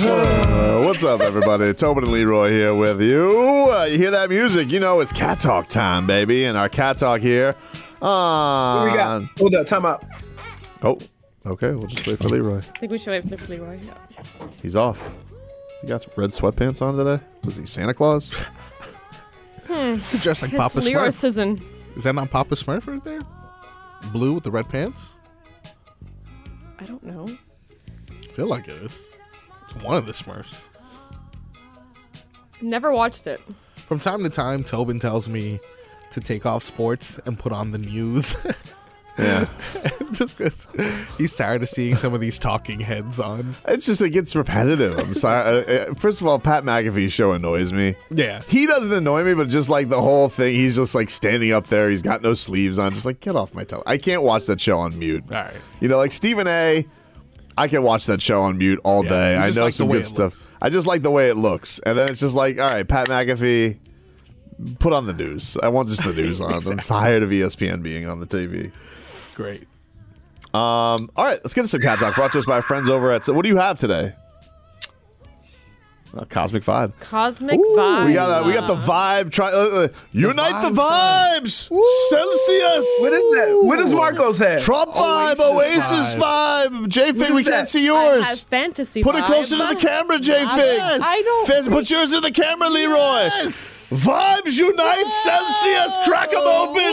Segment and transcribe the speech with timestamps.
[0.00, 1.74] Uh, what's up, everybody?
[1.74, 3.68] Tobin and Leroy here with you.
[3.68, 4.70] Uh, you hear that music?
[4.70, 6.44] You know it's cat talk time, baby.
[6.44, 7.56] And our cat talk here
[8.02, 8.76] on.
[8.84, 9.22] What we got?
[9.22, 9.30] Ah.
[9.38, 10.04] Hold up, time out.
[10.82, 10.98] Oh,
[11.46, 11.72] okay.
[11.72, 12.58] We'll just wait for Leroy.
[12.58, 13.80] I think we should wait for Leroy.
[13.82, 13.94] Yeah.
[14.62, 15.02] He's off.
[15.80, 17.22] He got some red sweatpants on today?
[17.44, 18.34] Was he Santa Claus?
[19.66, 19.74] Hmm.
[19.74, 19.94] Hmm.
[19.96, 21.12] He's dressed like It's Papa Leroy Smurf.
[21.12, 21.62] Season.
[21.94, 23.20] Is that not Papa Smurf right there?
[24.14, 25.18] Blue with the red pants?
[26.78, 27.28] I don't know.
[28.10, 28.98] I feel like it is.
[29.66, 30.68] It's one of the Smurfs.
[32.62, 33.42] Never watched it.
[33.76, 35.60] From time to time, Tobin tells me
[36.10, 38.36] to take off sports and put on the news.
[39.18, 39.48] Yeah.
[40.12, 40.68] Just because
[41.18, 43.56] he's tired of seeing some of these talking heads on.
[43.66, 44.96] It's just, it gets repetitive.
[44.96, 45.92] I'm sorry.
[45.96, 47.96] First of all, Pat McAfee's show annoys me.
[48.12, 48.42] Yeah.
[48.48, 51.66] He doesn't annoy me, but just like the whole thing, he's just like standing up
[51.66, 51.90] there.
[51.90, 52.92] He's got no sleeves on.
[52.92, 53.82] Just like, get off my tele.
[53.86, 55.24] I can't watch that show on mute.
[55.30, 55.52] All right.
[55.80, 56.86] You know, like Stephen A.
[57.56, 59.36] I can watch that show on mute all Yeah, day.
[59.36, 60.34] I know like some good stuff.
[60.40, 60.48] looks.
[60.62, 61.80] I just like the way it looks.
[61.80, 63.78] And then it's just like, all right, Pat McAfee,
[64.78, 65.56] put on the news.
[65.62, 66.52] I want just the news on.
[66.52, 68.72] I'm tired of ESPN being on the TV.
[69.34, 69.62] Great.
[70.54, 72.14] Um, all right, let's get to some cat talk.
[72.14, 73.22] Brought to us by our friends over at.
[73.24, 74.14] So what do you have today?
[76.16, 76.92] Uh, Cosmic Vibe.
[77.00, 78.06] Cosmic Ooh, Vibe.
[78.06, 79.30] We got uh, we got the vibe.
[79.30, 81.68] Try uh, uh, unite the, vibes.
[82.08, 82.86] Celsius.
[83.00, 83.60] What is that?
[83.62, 84.62] What does Marcos have?
[84.64, 86.88] Trump vibe, Oasis, Oasis vibe.
[86.88, 87.68] J Fig, is we can't that?
[87.68, 88.26] see I yours.
[88.26, 89.02] have fantasy.
[89.02, 89.26] Put it vibe.
[89.26, 90.46] closer to the camera, J Fig.
[90.48, 91.00] Yes.
[91.04, 92.94] I don't- Fizz, put yours in the camera, Leroy.
[92.94, 93.90] Yes.
[93.92, 95.96] Vibes unite, Celsius.
[96.06, 96.92] Crack them open.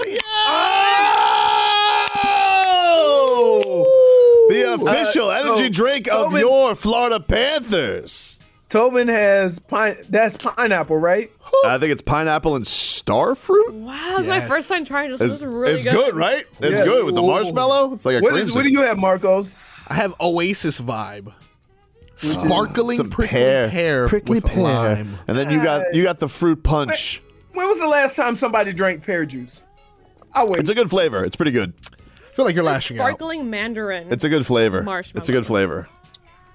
[2.67, 4.47] Oh!
[4.49, 8.39] The official Uh, so, energy drink of your Florida Panthers.
[8.69, 9.97] Tobin has pine.
[10.09, 11.31] That's pineapple, right?
[11.65, 13.71] I think it's pineapple and starfruit.
[13.71, 15.21] Wow, it's my first time trying this.
[15.21, 15.85] It's, This is really good.
[15.85, 16.15] it's good.
[16.15, 16.45] right?
[16.59, 16.85] It's Yeah.
[16.85, 17.93] good with the marshmallow.
[17.93, 19.55] It's like a What What do you have, Marcos?
[19.87, 21.31] I have Oasis vibe.
[22.15, 25.19] Sparkling Some prickly pear, pear, prickly with pear, lime.
[25.27, 27.21] and then you got you got the fruit punch.
[27.53, 29.61] When was the last time somebody drank pear juice?
[30.33, 30.59] I'll wait.
[30.59, 31.23] It's a good flavor.
[31.25, 31.73] It's pretty good.
[31.91, 33.07] I feel like you're lashing out.
[33.07, 34.07] Sparkling Mandarin.
[34.11, 34.81] It's a good flavor.
[34.83, 35.19] Marshmallow.
[35.19, 35.87] It's a good flavor.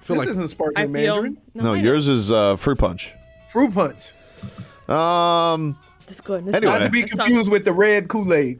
[0.01, 1.13] I feel this like isn't I sparkling feel.
[1.21, 1.37] mandarin.
[1.53, 3.13] No, I yours is uh, fruit punch.
[3.51, 4.09] Fruit punch.
[4.89, 6.47] Um, It's good.
[6.47, 6.73] It's Anyway.
[6.79, 8.59] Not to be It's not- confused with the red Kool Aid.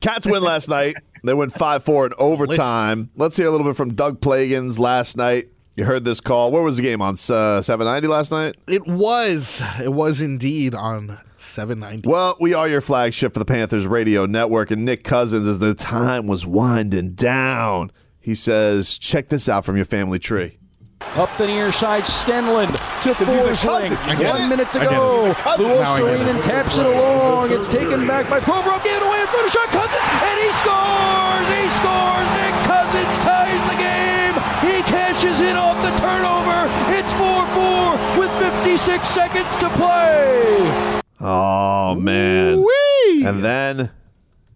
[0.00, 0.94] Cats win last night.
[1.24, 3.10] They went five four in overtime.
[3.16, 5.48] Let's hear a little bit from Doug Plagens last night.
[5.76, 6.50] You heard this call.
[6.50, 8.56] Where was the game on uh, seven ninety last night?
[8.66, 9.62] it was.
[9.82, 12.08] It was indeed on 790.
[12.08, 15.74] Well, we are your flagship for the Panthers radio network, and Nick Cousins, as the
[15.74, 20.58] time was winding down, he says, "Check this out from your family tree."
[21.16, 22.72] Up the near side, Stenlund
[23.02, 23.88] to he's a Forsling.
[23.96, 24.10] cousin.
[24.10, 24.48] You get One it?
[24.48, 24.96] minute to I get it.
[24.96, 25.24] go.
[25.26, 25.56] He's a.
[25.58, 26.18] The Now I get it.
[26.18, 27.52] Wolverine taps it along.
[27.52, 28.84] It's taken back by Provorov.
[28.84, 29.68] Get away in front of shot.
[29.74, 31.46] Cousins, and he scores.
[31.50, 32.28] He scores.
[32.38, 34.34] Nick Cousins ties the game.
[34.62, 36.70] He cashes in off the turnover.
[36.94, 41.02] It's 4-4 with 56 seconds to play.
[41.18, 42.60] Oh man!
[42.62, 43.24] Whee!
[43.26, 43.90] And then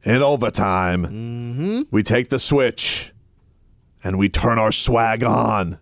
[0.05, 1.83] in overtime, mm-hmm.
[1.91, 3.13] we take the switch
[4.05, 5.79] and we turn our swag on.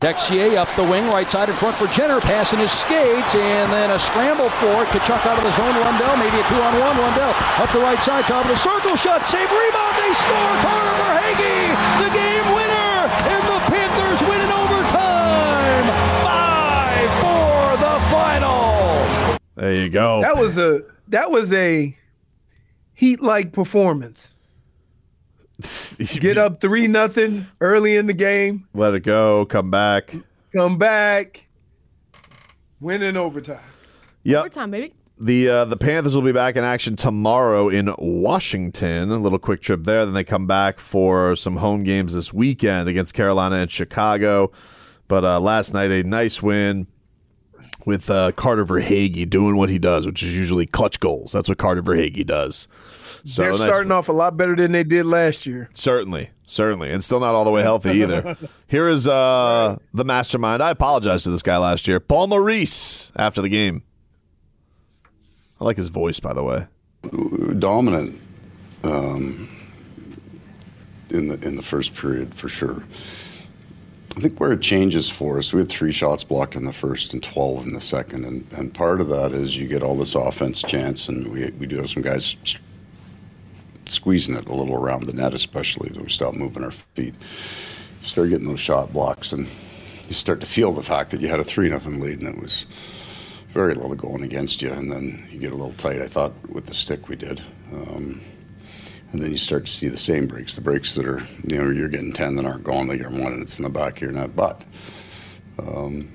[0.00, 3.90] Dexier up the wing, right side in front for Jenner, passing his skates, and then
[3.90, 4.88] a scramble for it.
[4.94, 6.98] Tkachuk out of the zone, Lundell, maybe a two-on-one.
[6.98, 10.54] Lundell up the right side, top of the circle, shot, save, rebound, they score.
[10.62, 15.86] Carter Verhaeghe, the game winner, and the Panthers win in overtime.
[16.22, 19.42] Five for the final.
[19.56, 20.20] There you go.
[20.22, 21.98] That was a that was a
[22.94, 24.32] heat like performance.
[26.20, 29.44] Get up three nothing early in the game, Let it go.
[29.46, 30.14] Come back.
[30.52, 31.48] come back,
[32.80, 33.58] win in overtime.
[34.22, 34.40] Yep.
[34.40, 34.94] Overtime, baby.
[35.20, 39.10] The uh, the Panthers will be back in action tomorrow in Washington.
[39.10, 40.04] A little quick trip there.
[40.04, 44.52] Then they come back for some home games this weekend against Carolina and Chicago.
[45.08, 46.86] But uh, last night a nice win
[47.84, 51.32] with uh, Carter Verhaeghe doing what he does, which is usually clutch goals.
[51.32, 52.68] That's what Carter Verhaeghe does.
[53.24, 55.68] So They're nice starting off a lot better than they did last year.
[55.72, 58.36] Certainly, certainly, and still not all the way healthy either.
[58.66, 60.62] Here is uh, the mastermind.
[60.62, 63.82] I apologize to this guy last year, Paul Maurice, after the game.
[65.60, 66.66] I like his voice, by the way.
[67.58, 68.20] dominant
[68.84, 69.48] um,
[71.10, 72.84] in the in the first period for sure.
[74.16, 77.12] I think where it changes for us, we had three shots blocked in the first
[77.12, 78.24] and 12 in the second.
[78.24, 81.66] And, and part of that is you get all this offense chance, and we, we
[81.66, 82.56] do have some guys s-
[83.90, 87.14] squeezing it a little around the net, especially when we stop moving our feet.
[88.02, 89.48] You start getting those shot blocks, and
[90.08, 92.40] you start to feel the fact that you had a 3 nothing lead, and it
[92.40, 92.66] was
[93.52, 94.72] very little going against you.
[94.72, 97.42] And then you get a little tight, I thought, with the stick we did.
[97.72, 98.20] Um,
[99.12, 101.70] and then you start to see the same breaks, the breaks that are, you know,
[101.70, 104.02] you're getting 10 that aren't going, like you're one and it's in the back of
[104.02, 104.36] your net.
[104.36, 104.62] But,
[105.58, 106.10] um,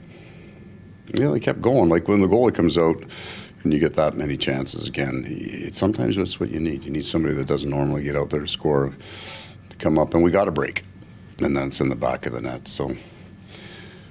[1.13, 1.89] yeah, they kept going.
[1.89, 3.03] Like when the goalie comes out
[3.63, 6.83] and you get that many chances again, it, sometimes that's what you need.
[6.83, 8.93] You need somebody that doesn't normally get out there to score
[9.69, 10.83] to come up, and we got a break.
[11.41, 12.67] And then it's in the back of the net.
[12.67, 12.95] So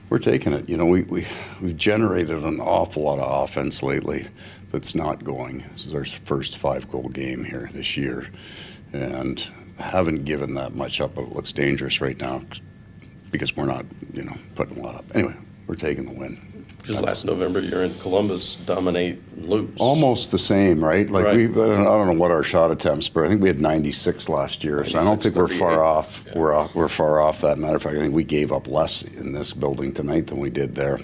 [0.08, 0.68] we're taking it.
[0.68, 1.26] You know, we, we,
[1.60, 4.28] we've generated an awful lot of offense lately
[4.70, 5.64] that's not going.
[5.72, 8.26] This is our first five goal game here this year
[8.92, 9.40] and
[9.78, 12.42] haven't given that much up, but it looks dangerous right now
[13.30, 15.04] because we're not, you know, putting a lot up.
[15.14, 15.34] Anyway,
[15.66, 16.51] we're taking the win.
[16.82, 19.70] Because last November you're in Columbus, dominate, and lose.
[19.78, 21.08] Almost the same, right?
[21.08, 21.36] Like Right.
[21.36, 23.60] we, I don't I don't know what our shot attempts, but I think we had
[23.60, 25.58] 96 last year, so I don't 96, think we're 38.
[25.60, 26.24] far off.
[26.26, 26.38] Yeah.
[26.38, 27.56] We're off, we're far off that.
[27.58, 30.50] Matter of fact, I think we gave up less in this building tonight than we
[30.50, 30.98] did there.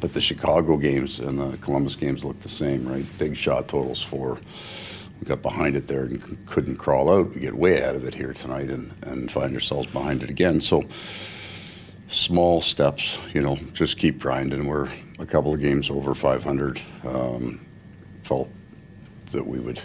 [0.00, 3.06] But the Chicago games and the Columbus games look the same, right?
[3.18, 4.38] Big shot totals for.
[5.20, 7.32] We got behind it there and c- couldn't crawl out.
[7.32, 10.60] We get way out of it here tonight and, and find ourselves behind it again.
[10.60, 10.82] So
[12.08, 14.66] small steps, you know, just keep grinding.
[14.66, 16.80] We're a couple of games over 500.
[17.04, 17.64] Um,
[18.22, 18.48] felt
[19.32, 19.80] that we would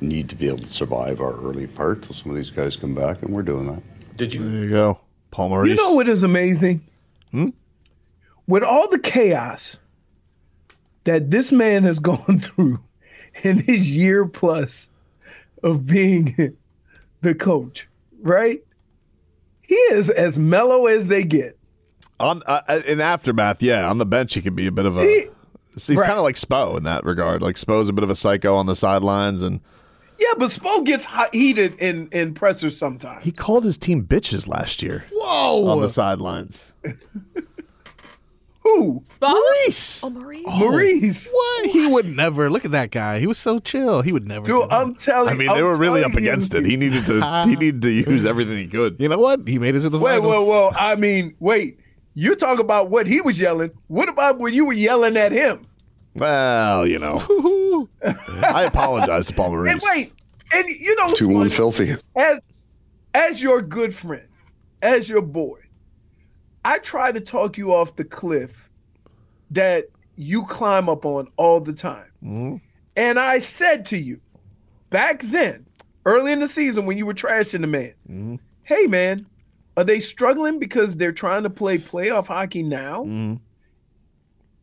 [0.00, 2.94] need to be able to survive our early part till some of these guys come
[2.94, 4.16] back, and we're doing that.
[4.16, 4.42] Did you?
[4.48, 5.70] There you go, Paul Maurice.
[5.70, 6.84] You know what is amazing?
[8.46, 9.78] With all the chaos
[11.04, 12.80] that this man has gone through
[13.42, 14.88] in his year plus
[15.62, 16.56] of being
[17.20, 17.88] the coach,
[18.20, 18.62] right?
[19.62, 21.55] He is as mellow as they get.
[22.18, 24.96] On uh, uh, in aftermath, yeah, on the bench he can be a bit of
[24.96, 25.02] a.
[25.02, 25.26] He-
[25.74, 26.06] he's right.
[26.06, 27.42] kind of like Spo in that regard.
[27.42, 29.60] Like Spo's a bit of a psycho on the sidelines, and
[30.18, 33.22] Yeah, but Spo gets hot, heated in, in pressers sometimes.
[33.24, 35.66] he called his team bitches last year Whoa!
[35.68, 36.72] on the sidelines.
[38.62, 39.02] Who?
[39.04, 39.30] Spa?
[39.30, 40.02] Maurice.
[40.02, 40.44] Oh, Maurice.
[40.58, 41.28] Maurice.
[41.30, 41.66] What?
[41.70, 42.50] He would never.
[42.50, 43.20] Look at that guy.
[43.20, 44.02] He was so chill.
[44.02, 44.44] He would never.
[44.44, 44.72] Dude.
[44.72, 46.30] I'm telling I mean, they I'm were really up telling you.
[46.30, 46.66] against it.
[46.66, 47.42] He needed to.
[47.44, 48.96] he needed to use everything he could.
[48.98, 49.46] you know what?
[49.46, 50.26] He made it to the Wait, finals.
[50.32, 51.78] well, well, I mean, wait.
[52.18, 53.72] You talk about what he was yelling.
[53.88, 55.66] What about when you were yelling at him?
[56.14, 57.88] Well, you know,
[58.42, 59.72] I apologize to Paul Maurice.
[59.72, 60.14] And wait,
[60.54, 61.92] and you know, Two one filthy.
[62.16, 62.48] as
[63.14, 64.26] as your good friend,
[64.80, 65.58] as your boy,
[66.64, 68.70] I try to talk you off the cliff
[69.50, 69.84] that
[70.16, 72.10] you climb up on all the time.
[72.24, 72.56] Mm-hmm.
[72.96, 74.22] And I said to you
[74.88, 75.66] back then,
[76.06, 78.36] early in the season when you were trashing the man, mm-hmm.
[78.62, 79.26] hey man,
[79.76, 83.02] are they struggling because they're trying to play playoff hockey now?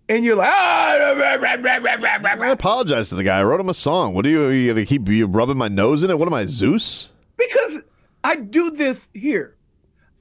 [0.09, 3.39] And you're like, ah, rah, rah, rah, I apologize to the guy.
[3.39, 4.13] I wrote him a song.
[4.13, 4.45] What are you?
[4.45, 6.19] Are you gonna keep you rubbing my nose in it?
[6.19, 7.09] What am I, Zeus?
[7.37, 7.81] because
[8.23, 9.55] I do this here.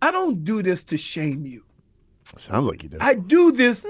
[0.00, 1.62] I don't do this to shame you.
[2.36, 2.96] Sounds like you do.
[3.00, 3.82] I do this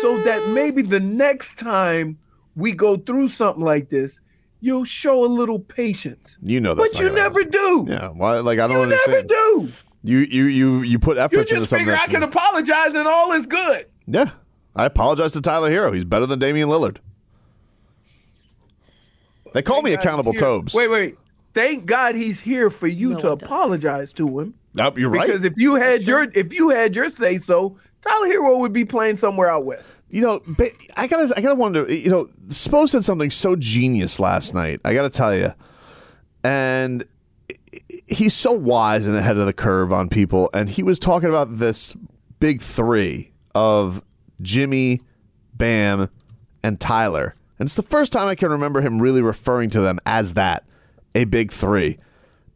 [0.00, 2.18] so that maybe the next time
[2.56, 4.18] we go through something like this,
[4.60, 6.38] you'll show a little patience.
[6.42, 7.50] you know that, But you never happen.
[7.50, 7.86] do.
[7.88, 8.08] Yeah.
[8.08, 8.38] Why?
[8.40, 9.68] Like I don't You never do.
[10.02, 13.06] You you you you put You efforts into just something figure I can apologize and
[13.06, 13.86] all is good.
[14.06, 14.30] yeah.
[14.74, 15.94] I apologize to Tyler Herro.
[15.94, 16.96] He's better than Damian Lillard.
[19.52, 20.40] They call me Thank God accountable he's.
[20.40, 20.74] Tobes.
[20.74, 21.18] Wait, wait.
[21.54, 24.54] Thank God he's here for you No to apologize to him.
[24.74, 25.26] Nope, you're right.
[25.26, 28.86] Because if you had your if you had your say so, Tyler Herro would be
[28.86, 29.98] playing somewhere out west.
[30.08, 30.40] you know,
[30.96, 31.84] I gotta, I gotta wonder.
[31.92, 34.80] You know, Spo said something so genius last night.
[34.86, 35.52] I gotta tell you,
[36.42, 37.04] and
[38.06, 40.50] he's so wise and ahead of the curve on people.
[40.52, 41.96] And he was talking about this
[42.40, 44.02] big three of
[44.40, 45.00] Jimmy,
[45.54, 46.08] Bam,
[46.62, 47.34] and Tyler.
[47.58, 50.64] And it's the first time I can remember him really referring to them as that,
[51.14, 51.98] a big three.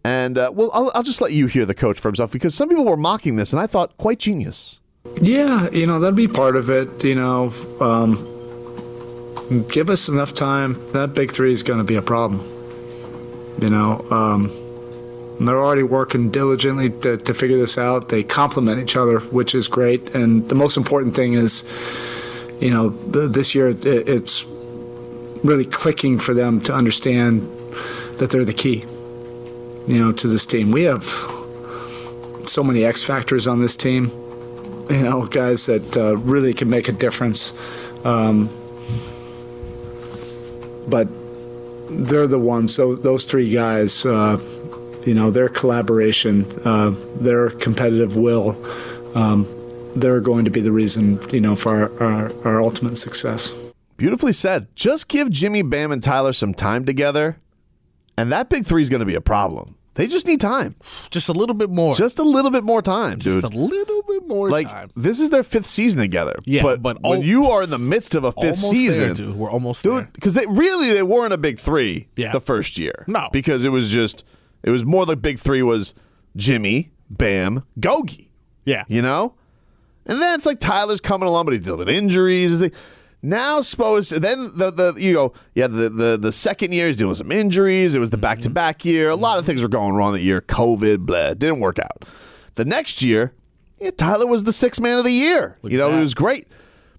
[0.04, 2.68] And uh, well, I'll, I'll just let you hear the coach for himself because some
[2.68, 4.80] people were mocking this, and I thought quite genius.
[5.20, 7.04] Yeah, you know, that'd be part of it.
[7.04, 8.14] You know, um,
[9.68, 10.74] give us enough time.
[10.92, 12.40] That big three is going to be a problem.
[13.60, 14.50] You know, um,
[15.40, 18.08] they're already working diligently to, to figure this out.
[18.08, 20.14] They complement each other, which is great.
[20.14, 21.64] And the most important thing is,
[22.60, 24.46] you know, th- this year it, it's
[25.44, 27.42] really clicking for them to understand
[28.18, 28.84] that they're the key,
[29.86, 30.70] you know, to this team.
[30.70, 31.04] We have
[32.46, 34.10] so many X factors on this team
[34.90, 37.52] you know, guys that uh, really can make a difference.
[38.04, 38.48] Um,
[40.88, 41.08] but
[41.88, 42.74] they're the ones.
[42.74, 44.40] So those three guys, uh,
[45.06, 48.56] you know, their collaboration, uh, their competitive will,
[49.16, 49.46] um,
[49.94, 53.52] they're going to be the reason, you know, for our, our, our ultimate success.
[53.96, 54.66] Beautifully said.
[54.76, 57.38] Just give Jimmy, Bam, and Tyler some time together,
[58.18, 59.74] and that big three is going to be a problem.
[59.94, 60.74] They just need time.
[61.08, 61.94] Just a little bit more.
[61.94, 63.44] Just a little bit more time, Just dude.
[63.54, 64.90] a little bit more like time.
[64.94, 66.34] this is their fifth season together.
[66.44, 69.04] Yeah, but, but when al- you are in the midst of a fifth Almost season,
[69.06, 69.36] there, dude.
[69.36, 72.32] We're almost dude, because they really they weren't a big three Yeah.
[72.32, 73.04] the first year.
[73.06, 73.30] No.
[73.32, 74.26] because it was just
[74.62, 75.94] it was more the big three was
[76.36, 78.28] Jimmy, Bam, Gogi.
[78.64, 78.84] Yeah.
[78.88, 79.34] You know,
[80.06, 82.68] and then it's like Tyler's coming along, but he dealt with injuries.
[83.22, 87.10] Now suppose then the the you go yeah the the the second year he's dealing
[87.10, 87.94] with some injuries.
[87.94, 88.54] It was the back to mm-hmm.
[88.54, 89.08] back year.
[89.08, 89.48] A lot of mm-hmm.
[89.48, 90.40] things were going wrong that year.
[90.40, 92.04] COVID, blah, didn't work out.
[92.54, 93.32] The next year,
[93.80, 95.58] yeah, Tyler was the sixth man of the year.
[95.62, 96.46] you know, it was great.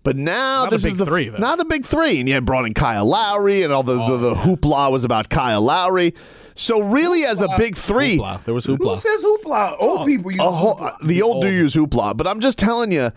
[0.03, 1.37] But now Not this big is the three, though.
[1.37, 4.17] not the big three, and you had brought in Kyle Lowry, and all the the,
[4.17, 6.13] the oh, hoopla was about Kyle Lowry.
[6.57, 8.43] So really, as a big three, Hoopla.
[8.43, 8.97] There was Who hoopla.
[8.97, 9.75] says hoopla?
[9.79, 11.07] Old oh, people use a whole, hoopla.
[11.07, 13.11] the old do use hoopla, but I'm just telling you,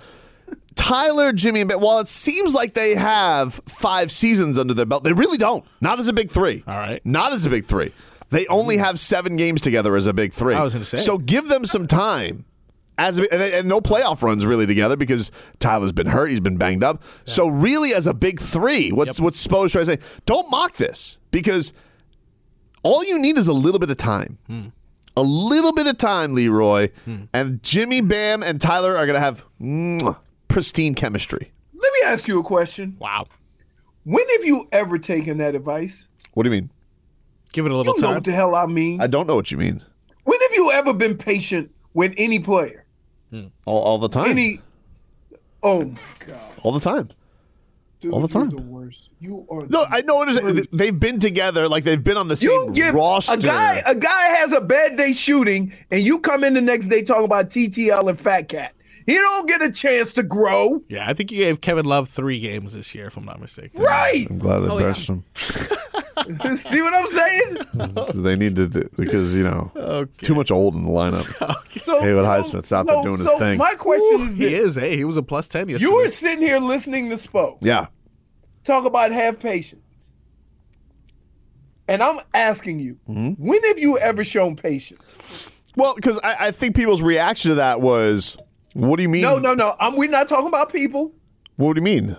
[0.75, 5.05] Tyler, Jimmy, and Ben, while it seems like they have five seasons under their belt,
[5.05, 5.65] they really don't.
[5.81, 6.63] Not as a big three.
[6.67, 7.05] All right.
[7.05, 7.93] Not as a big three.
[8.29, 8.85] They only hmm.
[8.85, 10.55] have seven games together as a big three.
[10.55, 10.99] I was gonna say.
[10.99, 12.45] So give them some time.
[12.99, 16.59] As a, and, and no playoff runs really together because Tyler's been hurt, he's been
[16.59, 17.03] banged up.
[17.25, 19.99] So really, as a big three, what's what's Spo's trying to say?
[20.27, 21.73] Don't mock this because
[22.83, 24.39] all you need is a little bit of time.
[24.47, 24.69] Hmm.
[25.17, 27.25] A little bit of time, Leroy, hmm.
[27.35, 30.17] and Jimmy, Bam, and Tyler are going to have mwah,
[30.49, 31.51] pristine chemistry.
[31.75, 32.97] Let me ask you a question.
[32.99, 33.27] Wow.
[34.05, 36.07] When have you ever taken that advice?
[36.35, 36.71] What do you mean?
[37.53, 38.15] Give it a You little know time.
[38.15, 39.01] what the hell I mean.
[39.01, 39.83] I don't know what you mean.
[40.25, 42.85] when have you ever been patient with any player?
[43.31, 43.47] Hmm.
[43.67, 44.31] All, all the time.
[44.31, 44.61] Any?
[45.63, 47.11] Oh my god, all the time.
[48.01, 48.49] Dude, All the time.
[48.51, 49.11] the worst.
[49.21, 49.63] You are.
[49.69, 50.43] No, the I know it is.
[50.43, 50.69] worst.
[50.73, 53.35] They've been together, like they've been on the You same give roster.
[53.35, 56.89] a guy a guy has a bad day shooting, and you come in the next
[56.89, 58.75] day talking about TTL and Fat Cat.
[59.07, 62.39] He don't get a chance to grow, Yeah, I think you gave Kevin Love three
[62.39, 63.83] games this year, if I'm not mistaken.
[63.83, 64.27] right?
[64.31, 64.93] I'm glad they Oh, yeah.
[64.93, 65.25] him.
[66.57, 67.57] See what I'm saying?
[68.13, 71.57] So they need to do, because you know too much old in the lineup.
[71.81, 73.57] So, Haywood so- Highsmith's out there so- doing his thing.
[73.59, 75.85] My question is He is, hey, he was a plus 10 yesterday.
[75.85, 77.87] You were sitting here listening to Spo yeah,
[78.65, 79.81] talk about have patience,
[81.89, 83.45] and I'm asking you, Mm-hmm.
[83.45, 85.63] when have you ever shown patience?
[85.77, 88.37] well, because I, I think people's reaction to that was,
[88.75, 89.23] "What do you mean?
[89.23, 89.77] No, no, no.
[89.81, 91.13] I'm, we're not talking about people.
[91.57, 92.17] What do you mean?"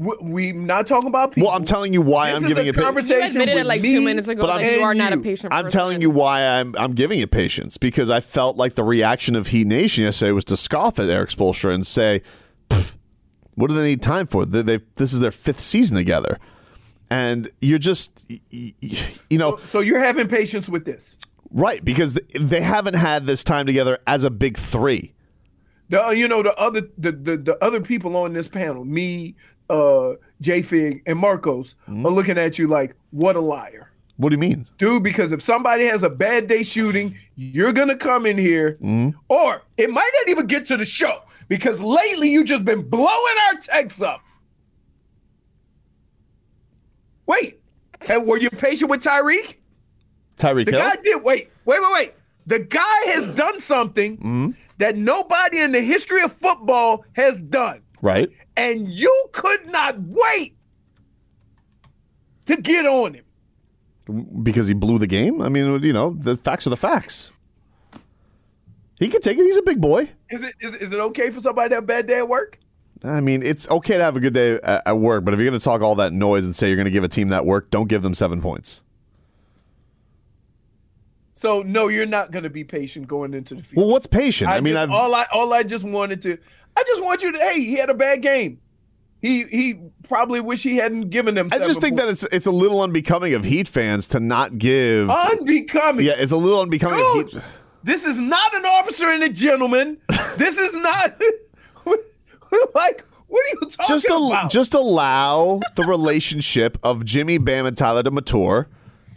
[0.00, 1.48] We- We're not talking about people.
[1.48, 2.74] Well, I'm telling you why This I'm is giving a it.
[2.76, 4.82] pa- You conversation admitted with it like me two minutes ago but I'm- that you
[4.82, 5.78] are not a patient I'm person.
[5.78, 9.48] telling you why I'm I'm giving it patience because I felt like the reaction of
[9.48, 12.22] Heat Nation yesterday was to scoff at Erik Spoelstra and say,
[13.56, 14.46] "What do they need time for?
[14.46, 16.38] They, they this is their fifth season together,
[17.10, 18.74] and you're just y- y-
[19.28, 21.16] you know So you're having patience with this.
[21.50, 25.12] right because they haven't had this time together as a big three.
[25.88, 29.34] The uh, you know the other the, the the other people on this panel, me,
[29.70, 32.06] uh, J Fig, and Marcos, Mm-hmm.
[32.06, 33.90] are looking at you like, what a liar.
[34.16, 34.66] What do you mean?
[34.78, 39.16] Dude, because if somebody has a bad day shooting, you're gonna come in here, Mm-hmm.
[39.28, 43.34] or it might not even get to the show because lately you just been blowing
[43.48, 44.20] our texts up.
[47.26, 47.60] Wait,
[48.08, 49.56] and were you patient with Tyreek?
[50.38, 50.80] Tyreek The Hill.
[50.80, 51.22] guy did.
[51.22, 52.14] Wait, wait, wait, wait.
[52.46, 54.50] The guy has done something Mm-hmm.
[54.78, 58.30] that nobody in the history of football has done, right.
[58.56, 60.56] and you could not wait
[62.46, 63.24] to get on him.
[64.42, 65.40] because he blew the game.
[65.42, 67.32] I mean, you know, the facts are the facts.
[68.98, 69.44] He can take it.
[69.44, 70.10] He's a big boy.
[70.30, 72.58] Is it is, is it okay for somebody to have a bad day at work?
[73.04, 75.48] I mean, it's okay to have a good day at, at work, but if you're
[75.48, 77.46] going to talk all that noise and say you're going to give a team that
[77.46, 78.82] work, don't give them seven points.
[81.38, 83.76] So no, you're not going to be patient going into the field.
[83.76, 84.50] Well, what's patient?
[84.50, 86.36] I, mean, just, all I all I just wanted to,
[86.76, 87.38] I just want you to.
[87.38, 88.58] Hey, he had a bad game.
[89.22, 91.48] He he probably wish he hadn't given them.
[91.52, 95.08] I just think that it's it's a little unbecoming of Heat fans to not give.
[95.10, 96.06] unbecoming.
[96.06, 97.42] yeah, it's a little unbecoming of Dude, Heat.
[97.84, 99.98] this is not an officer and a gentleman.
[100.38, 101.20] this is not
[102.74, 104.50] like what are you talking Just al- about?
[104.50, 108.66] just allow the relationship of Jimmy Bam and Tyler to mature.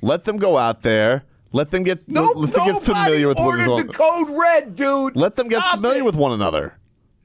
[0.03, 1.23] Let them go out there.
[1.53, 5.15] Let them get no, let them get familiar with ordered one the code red, dude.
[5.15, 6.05] Let them get familiar it.
[6.05, 6.77] with one another.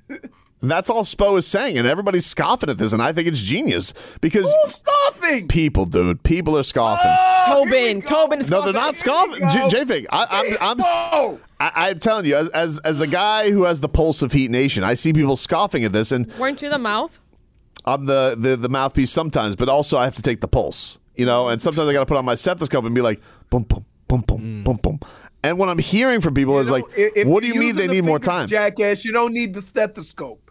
[0.62, 3.42] And that's all Spo is saying, and everybody's scoffing at this, and I think it's
[3.42, 3.92] genius
[4.22, 5.48] because Who's scoffing?
[5.48, 7.10] people, dude, people are scoffing.
[7.14, 8.00] Oh, Tobin.
[8.00, 9.46] Tobin is no, they're not scoffing.
[9.50, 9.68] J- go.
[9.68, 10.76] J-Fig, I, I'm, I'm,
[11.12, 11.38] Oh.
[11.60, 14.82] I'm telling you, as, as as the guy who has the pulse of Heat Nation,
[14.82, 17.20] I see people scoffing at this, and Weren't you the mouth?
[17.84, 21.26] I'm the, the the mouthpiece sometimes, but also I have to take the pulse, you
[21.26, 21.48] know.
[21.48, 24.22] And sometimes I got to put on my stethoscope and be like, boom, boom, boom,
[24.26, 24.64] boom, mm.
[24.64, 25.00] boom, boom.
[25.42, 27.76] And what I'm hearing from people is know, like, if- if what do you're mean
[27.76, 28.48] they the need more time?
[28.48, 30.50] Jackass, you don't need the stethoscope.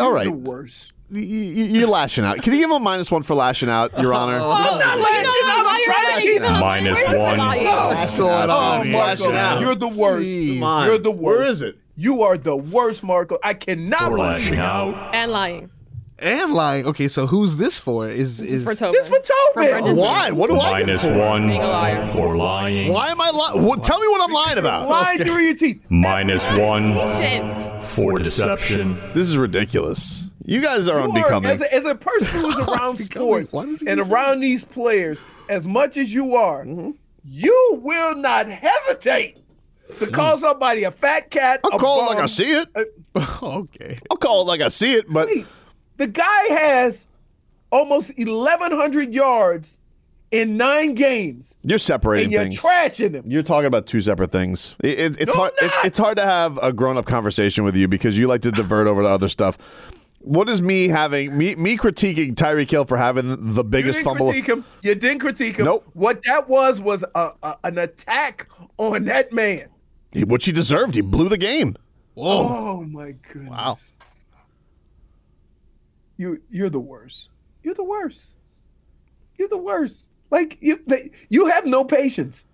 [0.00, 0.24] All right.
[0.26, 0.92] You're the worst.
[1.12, 2.40] Y- y- you're lashing out.
[2.42, 4.34] Can you give him a minus one for lashing out, Your Honor?
[4.40, 5.66] I'm not lashing out.
[5.66, 8.92] I'm trying to keep Minus one What's going Oh, on?
[8.92, 10.28] Marco, you're the worst.
[10.60, 10.86] Come.
[10.86, 11.38] You're the worst.
[11.38, 11.76] Where is it?
[11.96, 13.38] You are the worst, Marco.
[13.42, 15.14] I cannot for believe lashing out.
[15.14, 15.70] And lying.
[16.20, 16.84] And lying.
[16.86, 18.06] Okay, so who's this for?
[18.08, 18.92] Is This is is for Tobin.
[19.00, 19.18] This for
[19.54, 19.96] Tobin.
[19.96, 20.30] Why?
[20.30, 21.16] What do I get for?
[21.16, 22.02] one Being a liar.
[22.08, 22.92] for lying.
[22.92, 23.64] Why am I lying?
[23.66, 24.88] What, tell me what I'm lying about.
[24.88, 25.80] Lying through your teeth.
[25.88, 26.94] Minus one
[27.82, 28.94] for deception.
[29.14, 30.28] This is ridiculous.
[30.44, 31.50] You guys are You are- unbecoming.
[31.52, 34.40] as, a, as a person who's around sports Why does he and keep saying around
[34.40, 36.90] these players as much as you are, Mm-hmm.
[37.24, 39.38] you will not hesitate
[39.98, 41.60] to call somebody a fat cat.
[41.64, 42.22] I'll a call it like.
[42.22, 42.68] I see it.
[43.42, 43.96] okay.
[44.10, 45.46] I'll call it like I see it, but Wait,
[46.00, 47.06] the guy has
[47.70, 49.76] almost 1,100 yards
[50.30, 52.60] in nine games, you're separating and you're things.
[52.60, 53.24] trashing him.
[53.26, 54.76] You're talking about two separate things.
[54.82, 55.52] It, it, it's No, hard.
[55.60, 58.50] I'm It, it's hard to have a grown-up conversation with you because you like to
[58.50, 59.58] divert over to other stuff.
[60.20, 64.04] What is me having me me critiquing Tyreek Hill for having the You biggest didn't
[64.04, 64.26] fumble?
[64.28, 64.64] critique him.
[64.82, 65.64] You didn't critique him.
[65.66, 65.86] Nope.
[65.94, 69.68] What that was was a, a, an attack on that man.
[70.12, 70.94] He, Which he deserved.
[70.94, 71.74] He blew the game.
[72.14, 72.46] Whoa.
[72.48, 73.50] Oh my goodness.
[73.50, 73.76] Wow.
[76.20, 77.30] You you're the worst.
[77.62, 78.32] You're the worst.
[79.38, 80.08] You're the worst.
[80.30, 82.44] Like you they, you have no patience.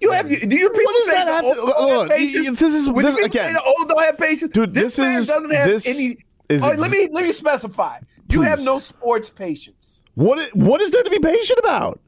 [0.00, 2.16] You have you, do you people does say that the have to- oh, old have
[2.16, 2.60] patience?
[2.60, 3.54] This is- When this- again.
[3.54, 4.52] the old oh, don't have patience.
[4.52, 6.18] Dude, this, this is- doesn't have this any.
[6.48, 7.98] is right, let me let me specify.
[8.28, 10.04] You have no sports patience.
[10.14, 11.98] What what is there to be patient about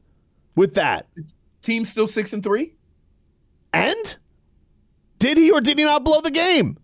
[0.55, 1.05] with that?
[1.61, 2.75] Team still six and three.
[3.73, 4.15] And
[5.17, 6.77] did he or did he not blow the game?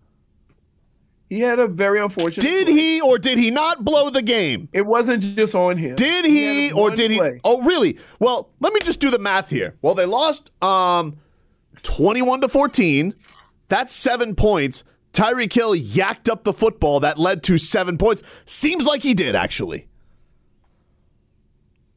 [1.28, 2.42] He had a very unfortunate.
[2.42, 2.74] Did play.
[2.74, 4.68] he or did he not blow the game?
[4.72, 5.96] It wasn't just on him.
[5.96, 7.20] Did he, had or did he?
[7.42, 7.98] Oh, really?
[8.20, 9.74] Well, let me just do the math here.
[9.82, 11.16] Well, they lost um
[11.82, 13.14] 21 to 14.
[13.68, 14.84] That's 7 points.
[15.12, 18.22] Tyreek Hill yacked up the football that led to 7 points.
[18.44, 19.88] Seems like he did actually.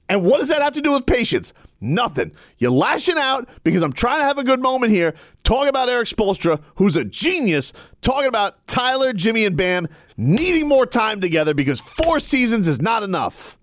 [0.10, 1.54] And what does that have to do with patience?
[1.80, 2.34] Nothing.
[2.58, 6.08] You're lashing out because I'm trying to have a good moment here, talking about Erik
[6.08, 11.80] Spoelstra, who's a genius, talking about Tyler, Jimmy, and Bam needing more time together because
[11.80, 13.58] four seasons is not enough.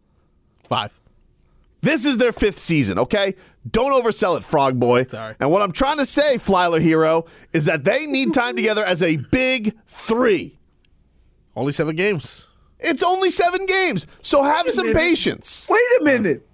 [0.69, 0.99] Five.
[1.83, 3.35] This is their fifth season, okay?
[3.71, 5.05] Don't oversell it, Frog Boy.
[5.05, 5.35] Sorry.
[5.41, 9.03] And what I'm trying to say, Flyler Hero, is that they need time together as
[9.03, 10.59] a big three.
[11.55, 12.46] Only seven games.
[12.79, 15.01] It's only seven games, so have some minute.
[15.01, 15.67] patience.
[15.71, 16.47] Wait a minute.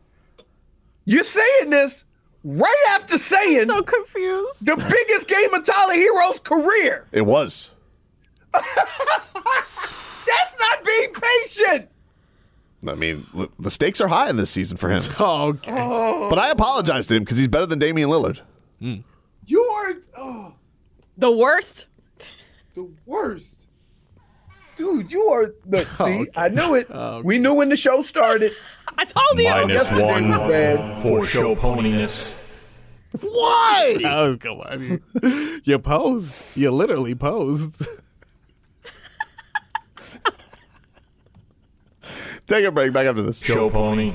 [1.04, 2.04] You're saying this
[2.44, 4.64] right after saying So confused.
[4.66, 7.06] the biggest game of Tyler Herro's career.
[7.12, 7.72] It was.
[8.52, 11.88] That's not being patient.
[12.86, 13.26] I mean,
[13.58, 15.02] the stakes are high in this season for him.
[15.18, 15.72] Oh, okay.
[15.76, 16.28] Oh.
[16.28, 18.40] But I apologize to him because he's better than Damian Lillard.
[18.80, 20.54] You are oh,
[21.18, 21.86] The worst.
[22.74, 23.61] the worst.
[24.76, 26.88] Dude, you are the Oh, see, I knew it.
[27.24, 28.52] We knew when the show started.
[28.98, 29.48] I told you.
[29.48, 31.02] Minus yesterday one was bad.
[31.02, 32.34] for show poniness.
[33.20, 33.96] Why?
[34.02, 35.60] That was good one.
[35.64, 36.56] You posed.
[36.56, 37.86] You literally posed.
[42.46, 42.92] Take a break.
[42.92, 43.40] Back after this.
[43.42, 44.14] Show pony.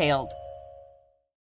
[0.01, 0.40] details.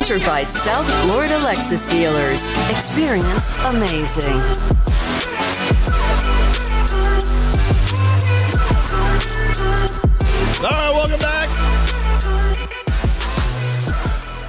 [0.00, 2.48] Sponsored by South Florida Lexus dealers.
[2.70, 4.40] Experienced amazing.
[10.64, 11.48] All right, welcome back.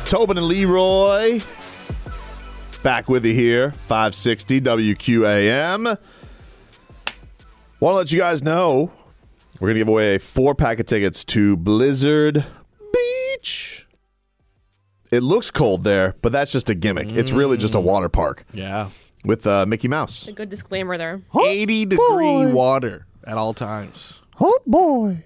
[0.05, 1.39] Tobin and Leroy
[2.83, 5.85] back with you here, 560 WQAM.
[5.85, 5.99] Want
[7.93, 8.91] to let you guys know
[9.59, 12.45] we're going to give away four pack of tickets to Blizzard
[12.93, 13.85] Beach.
[15.11, 17.11] It looks cold there, but that's just a gimmick.
[17.11, 18.89] It's really just a water park Yeah.
[19.25, 20.27] with uh, Mickey Mouse.
[20.27, 21.21] A good disclaimer there.
[21.39, 24.21] 80 degree water at all times.
[24.39, 25.23] Oh boy,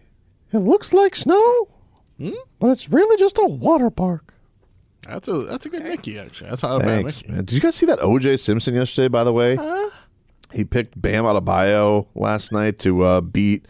[0.52, 1.68] it looks like snow,
[2.60, 4.34] but it's really just a water park.
[5.08, 6.50] That's a that's a good Mickey actually.
[6.50, 7.34] That's how a bad Thanks, Mickey.
[7.34, 7.46] man.
[7.46, 9.10] Did you guys see that OJ Simpson yesterday?
[9.10, 9.58] By the way,
[10.54, 13.66] he picked Bam Adebayo last night to uh, beat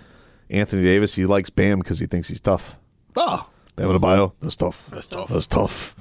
[0.52, 1.16] Anthony Davis.
[1.16, 2.78] He likes Bam because he thinks he's tough.
[3.16, 4.88] Oh, Bam Adebayo, that's tough.
[4.92, 5.30] That's tough.
[5.30, 5.96] That's tough.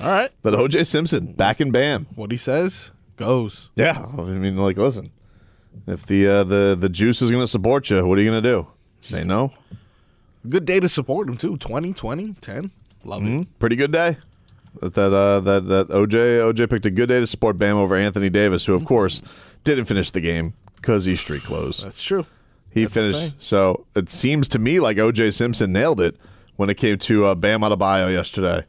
[0.00, 0.30] All right.
[0.42, 2.06] But OJ Simpson back in Bam.
[2.14, 3.70] What he says goes.
[3.76, 5.10] Yeah, I mean, like, listen,
[5.86, 8.42] if the uh, the the juice is going to support you, what are you going
[8.42, 8.66] to do?
[9.00, 9.52] Say no.
[10.48, 11.56] Good day to support him too.
[11.56, 12.70] 20, 20, 10.
[13.04, 13.26] Love it.
[13.26, 13.46] Mhm.
[13.58, 14.18] Pretty good day.
[14.80, 17.94] That that uh, that that OJ OJ picked a good day to support Bam over
[17.94, 19.22] Anthony Davis, who of course
[19.62, 21.82] didn't finish the game because he's street clothes.
[21.82, 22.26] That's true.
[22.70, 23.34] He That's finished.
[23.38, 26.16] So it seems to me like OJ Simpson nailed it
[26.56, 28.64] when it came to uh, Bam Adebayo yesterday.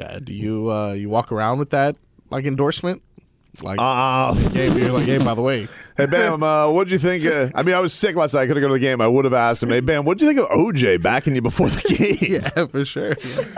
[0.00, 0.18] Yeah.
[0.18, 1.96] Do you uh you walk around with that
[2.30, 3.02] like endorsement?
[3.64, 7.26] Like Uh, game, you're like, hey, by the way, hey Bam, uh, what'd you think?
[7.26, 8.42] Uh, I mean, I was sick last night.
[8.42, 9.00] I couldn't go to the game.
[9.00, 11.68] I would have asked him, hey Bam, what'd you think of OJ backing you before
[11.68, 12.16] the game?
[12.40, 13.16] yeah, for sure.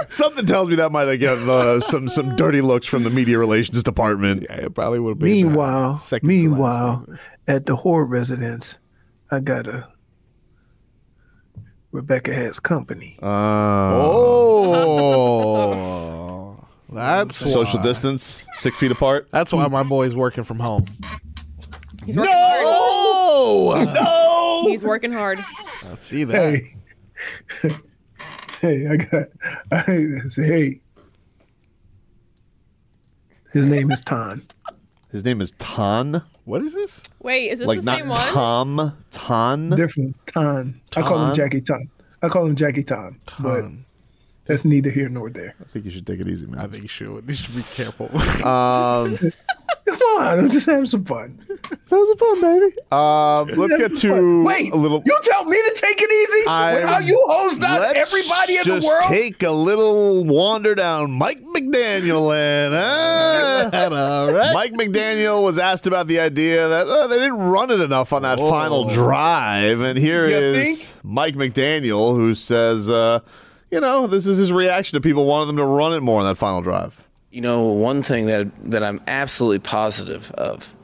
[0.09, 3.39] Something tells me that might have gotten uh, some some dirty looks from the media
[3.39, 4.47] relations department.
[4.49, 5.29] Yeah, it probably would have been.
[5.29, 7.05] uh, Meanwhile, second meanwhile,
[7.47, 8.79] at the Horde residence,
[9.31, 9.87] I got a
[11.93, 13.19] Rebecca has company.
[13.23, 14.69] Oh,
[16.93, 17.83] that's Social why.
[17.83, 19.29] distance, six feet apart.
[19.31, 20.87] That's why my boy's working from home.
[22.05, 22.63] He's working hard.
[22.65, 24.71] Oh, No!
[24.71, 25.39] He's working hard.
[25.39, 26.61] I see that.
[27.63, 27.73] Hey,
[28.61, 29.25] hey, I got.
[29.73, 30.81] I say, hey.
[33.53, 34.47] His name is Ton.
[35.11, 37.03] His name is Ton, What is this?
[37.21, 38.29] Wait, is this like the not same one?
[38.33, 38.97] Tom.
[39.11, 39.71] Ton.
[39.71, 40.81] Different Ton.
[40.97, 41.89] I call him Jackie Ton.
[42.23, 43.21] I call him Jackie Ton.
[43.41, 43.85] But Ton.
[44.47, 45.55] That's neither here nor there.
[45.61, 46.61] I think you should take it easy, man.
[46.61, 47.25] I think you should.
[47.27, 48.11] You should be careful.
[48.47, 49.19] Um,
[49.87, 51.39] Come on, I'm just having some fun.
[51.83, 52.67] sounds fun, baby.
[52.93, 55.03] Um, let's get to Wait, a little.
[55.05, 56.47] you tell me to take it easy?
[56.49, 59.05] I- How you hosed out everybody in the world?
[59.09, 62.75] take a little wander down Mike McDaniel land.
[62.75, 63.71] huh?
[63.93, 64.55] all right.
[64.55, 68.23] Mike McDaniel was asked about the idea that uh, they didn't run it enough on
[68.23, 68.51] that Oh.
[68.51, 71.05] final drive, and here You is think?
[71.05, 73.21] Mike McDaniel who says, uh,
[73.73, 76.27] you know, this is his reaction to people wanting them to run it more on
[76.27, 77.03] that final drive.
[77.31, 80.77] You know, one thing that that I'm absolutely positive of,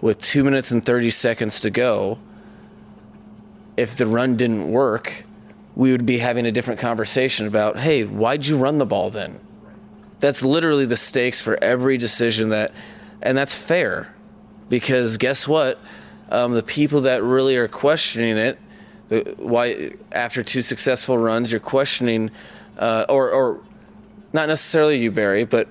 [0.00, 2.20] with two minutes and thirty seconds to go,
[3.76, 5.24] if the run didn't work,
[5.74, 9.40] we would be having a different conversation about, hey, why'd you run the ball then?
[10.20, 12.72] That's literally the stakes for every decision that,
[13.22, 14.14] and that's fair,
[14.68, 15.80] because guess what?
[16.30, 18.58] Um, the people that really are questioning it,
[19.38, 22.30] why after two successful runs you're questioning,
[22.78, 23.60] uh, or or
[24.32, 25.68] not necessarily you, Barry, but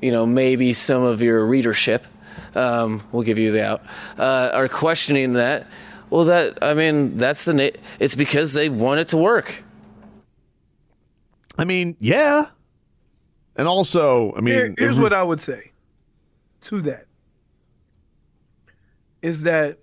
[0.00, 2.04] you know maybe some of your readership.
[2.54, 3.82] Um, we'll give you the out.
[4.18, 5.66] Uh, are questioning that.
[6.08, 7.54] Well, that I mean, that's the.
[7.54, 7.68] Na-
[8.00, 9.62] it's because they want it to work.
[11.58, 12.46] I mean, yeah.
[13.56, 15.70] And also, I mean, Here- here's if- what I would say
[16.62, 17.06] to that
[19.22, 19.78] is that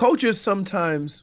[0.00, 1.22] coaches sometimes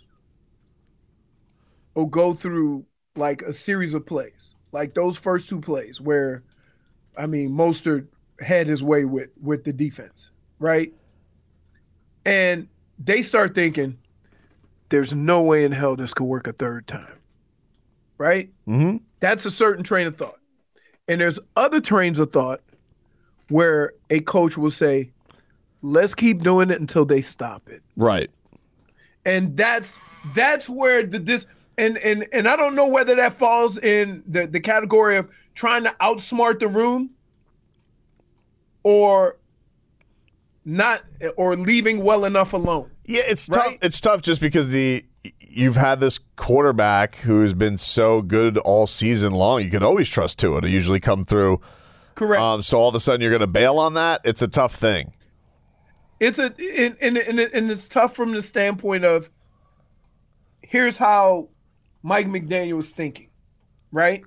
[1.96, 2.86] will go through
[3.16, 4.54] like a series of plays.
[4.72, 6.44] like those first two plays where,
[7.18, 8.08] I mean, Mostert
[8.40, 10.94] had his way with with the defense, right?
[12.26, 12.68] And
[13.00, 13.98] they start thinking,
[14.90, 17.18] there's no way in hell this could work a third time,
[18.18, 18.52] right?
[18.68, 18.98] Mm-hmm.
[19.20, 20.40] That's a certain train of thought.
[21.08, 22.62] And there's other trains of thought
[23.50, 25.12] where a coach will say,
[25.82, 27.82] let's keep doing it until they stop it.
[27.96, 28.30] Right.
[29.28, 29.98] And that's
[30.34, 31.46] that's where the this
[31.78, 35.84] and and and I don't know whether that falls in the, the category of trying
[35.84, 37.12] to outsmart the room
[38.84, 39.38] or
[40.64, 41.04] not
[41.36, 42.90] or leaving well enough alone.
[43.06, 43.76] Yeah, it's tough.
[43.82, 45.04] It's tough just because the
[45.42, 49.62] you've had this quarterback who's been so good all season long.
[49.62, 51.60] You can always trust Tua to usually come through.
[52.16, 52.42] Correct.
[52.42, 54.22] Um, so all of a sudden you're going to bail on that.
[54.24, 55.12] It's a tough thing.
[56.20, 59.30] It's a and, and, and, it's tough from the standpoint of
[60.62, 61.50] here's how
[62.02, 63.30] Mike McDaniel was thinking,
[63.92, 64.24] right?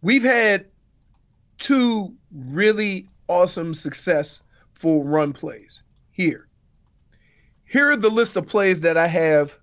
[0.00, 0.66] We've had
[1.58, 6.48] two really awesome successful run plays here.
[7.64, 9.58] Here are the list of plays that I have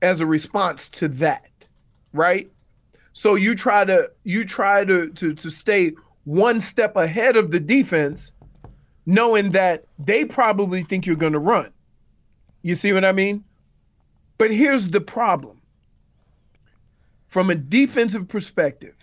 [0.00, 1.50] as a response to that,
[2.14, 2.50] right?
[3.12, 5.92] So you try to you try to to to stay
[6.24, 8.32] one step ahead of the defense
[9.10, 11.72] knowing that they probably think you're going to run.
[12.62, 13.42] You see what I mean?
[14.38, 15.60] But here's the problem.
[17.26, 18.94] From a defensive perspective,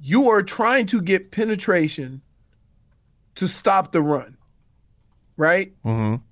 [0.00, 2.22] you are trying to get penetration
[3.34, 4.36] to stop the run,
[5.36, 5.72] right?
[5.84, 6.22] Mm-hmm.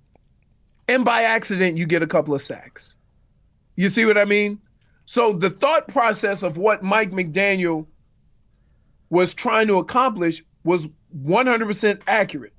[0.89, 2.95] And by accident, you get a couple of sacks.
[3.77, 4.59] You see what I mean?
[5.05, 7.87] So the thought process of what Mike McDaniel
[9.11, 12.53] was trying to accomplish was 100% accurate.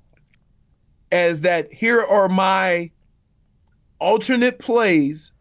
[1.12, 2.90] As that, here are my
[3.98, 5.32] alternate plays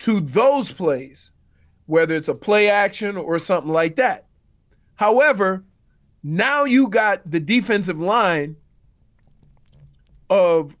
[0.00, 1.30] to those plays,
[1.86, 4.26] whether it's a play action or something like that.
[4.96, 5.64] However,
[6.22, 8.56] now you got the defensive line
[10.30, 10.76] of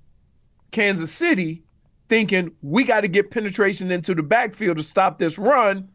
[0.70, 1.62] Kansas City
[2.08, 5.88] thinking we got to get penetration into the backfield to stop this run.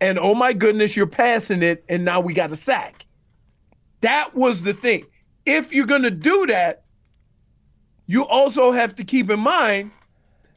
[0.00, 3.06] And oh my goodness, you're passing it, and now we got a sack.
[4.02, 5.06] That was the thing.
[5.44, 6.84] If you're going to do that,
[8.06, 9.90] you also have to keep in mind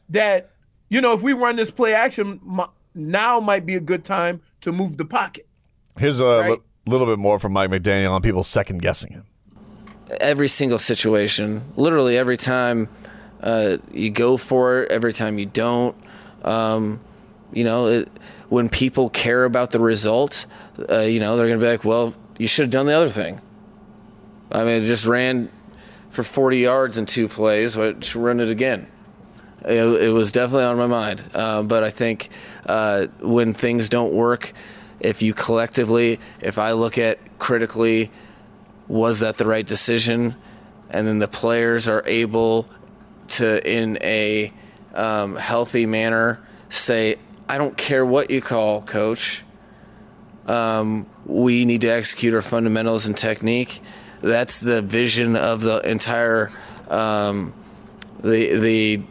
[0.09, 0.51] that,
[0.89, 2.39] you know, if we run this play action,
[2.93, 5.47] now might be a good time to move the pocket.
[5.97, 9.23] Here's a li- little bit more from Mike McDaniel on people second guessing him.
[10.19, 12.89] every single situation, literally every time
[13.41, 15.95] uh, you go for it, every time you don't.
[16.43, 16.99] Um,
[17.53, 18.09] you know, it,
[18.49, 20.45] when people care about the result,
[20.89, 23.09] uh, you know, they're going to be like, well, you should have done the other
[23.09, 23.41] thing.
[24.51, 25.49] I mean, it just ran
[26.09, 28.87] for 40 yards in two plays, should run it again.
[29.63, 31.23] It, it was definitely on my mind.
[31.33, 32.29] Uh, but I think
[32.65, 34.53] uh, when things don't work,
[34.99, 38.11] if you collectively, if I look at critically,
[38.87, 40.35] was that the right decision?
[40.89, 42.69] And then the players are able
[43.29, 44.53] to, in a
[44.93, 47.17] um, healthy manner, say,
[47.49, 49.43] I don't care what you call, coach.
[50.47, 53.81] Um, we need to execute our fundamentals and technique.
[54.21, 56.51] That's the vision of the entire
[56.89, 57.53] um,
[58.21, 59.01] the the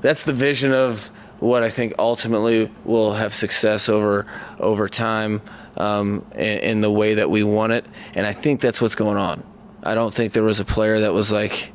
[0.00, 1.08] that's the vision of
[1.40, 4.26] what I think ultimately will have success over
[4.58, 5.42] over time
[5.76, 7.84] um, in, in the way that we want it,
[8.14, 9.44] and I think that's what's going on.
[9.82, 11.72] I don't think there was a player that was like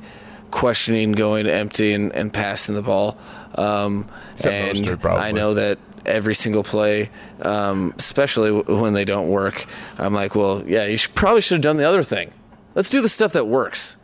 [0.51, 3.17] questioning going empty and, and passing the ball.
[3.55, 4.07] Um,
[4.45, 5.17] and Mostert.
[5.17, 7.09] I know that every single play,
[7.41, 9.65] um, especially when they don't work,
[9.97, 12.31] I'm like, well, yeah, you should, probably should have done the other thing.
[12.75, 13.97] Let's do the stuff that works.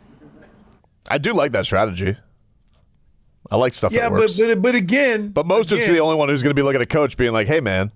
[1.08, 2.16] I do like that strategy.
[3.50, 4.36] I like stuff yeah, that but, works.
[4.36, 6.82] but but again, But Mostert's again- the only one who's going to be looking at
[6.82, 7.90] a coach being like, hey, man,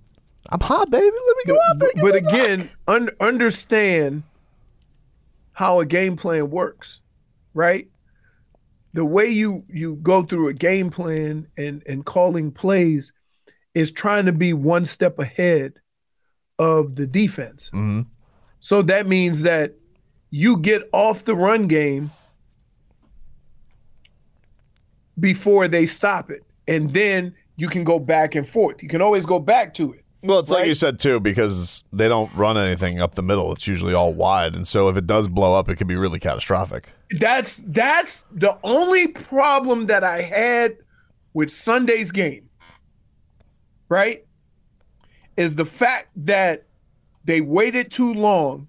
[0.48, 1.04] I'm hot, baby.
[1.04, 1.90] Let me go out there.
[1.96, 4.22] But, but again, un- understand
[5.52, 7.00] how a game plan works,
[7.54, 7.86] right?
[8.94, 13.12] The way you you go through a game plan and and calling plays
[13.74, 15.74] is trying to be one step ahead
[16.58, 17.70] of the defense.
[17.72, 18.06] Mhm.
[18.60, 19.74] So that means that
[20.30, 22.10] you get off the run game
[25.18, 26.44] before they stop it.
[26.68, 28.82] And then you can go back and forth.
[28.82, 30.04] You can always go back to it.
[30.24, 33.52] Well, it's like you said too, because they don't run anything up the middle.
[33.52, 36.20] It's usually all wide, and so if it does blow up, it could be really
[36.20, 36.90] catastrophic.
[37.18, 40.76] That's that's the only problem that I had
[41.34, 42.48] with Sunday's game.
[43.92, 44.24] Right?
[45.36, 46.64] Is the fact that
[47.24, 48.66] they waited too long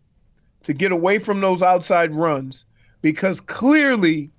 [0.63, 2.65] to get away from those outside runs
[3.01, 4.31] because clearly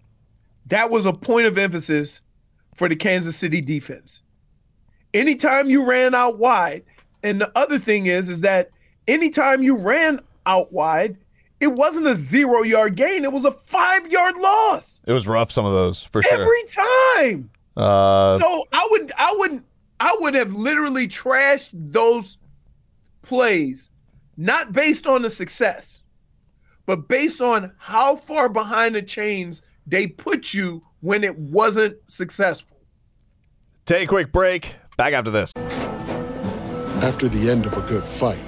[0.67, 2.21] that was a point of emphasis
[2.75, 4.21] for the Kansas City defense.
[5.15, 6.85] anytime you ran out wide,
[7.23, 8.69] and the other thing is, is that
[9.09, 11.17] anytime you ran out wide,
[11.61, 15.51] it wasn't a zero yard gain; it was a five yard loss It was rough,
[15.51, 16.43] some of those, for sure.
[16.43, 17.51] every time.
[17.75, 19.63] uh, so I would, I would,
[20.01, 22.39] I would have literally trashed those
[23.23, 23.91] plays,
[24.37, 26.03] not based on the success,
[26.87, 32.77] but based on how far behind the chains they put you when it wasn't successful.
[33.87, 34.77] take a quick break.
[34.97, 35.53] Back after this.
[37.03, 38.39] After the end of a good fight,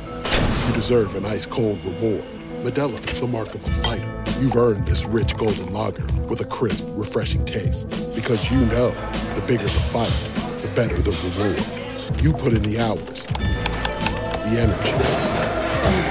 [0.66, 2.24] you deserve an ice cold reward.
[2.62, 4.24] Modelo is the mark of a fighter.
[4.40, 7.88] You've earned this rich golden lager with a crisp, refreshing taste.
[8.14, 8.90] Because you know
[9.34, 10.45] the bigger the fight, the
[10.76, 12.22] better the reward.
[12.22, 14.92] You put in the hours, the energy,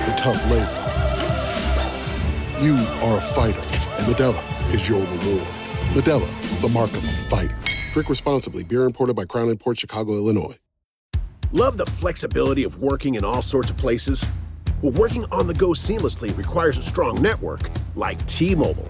[0.10, 0.82] the tough labor.
[2.60, 2.76] You
[3.06, 5.48] are a fighter, and Modelo is your reward.
[5.94, 7.56] Modelo, the mark of a fighter.
[7.94, 8.64] Drink responsibly.
[8.64, 10.56] Beer imported by Crown Port Chicago, Illinois.
[11.52, 14.26] Love the flexibility of working in all sorts of places?
[14.82, 18.90] Well, working on the go seamlessly requires a strong network like T Mobile.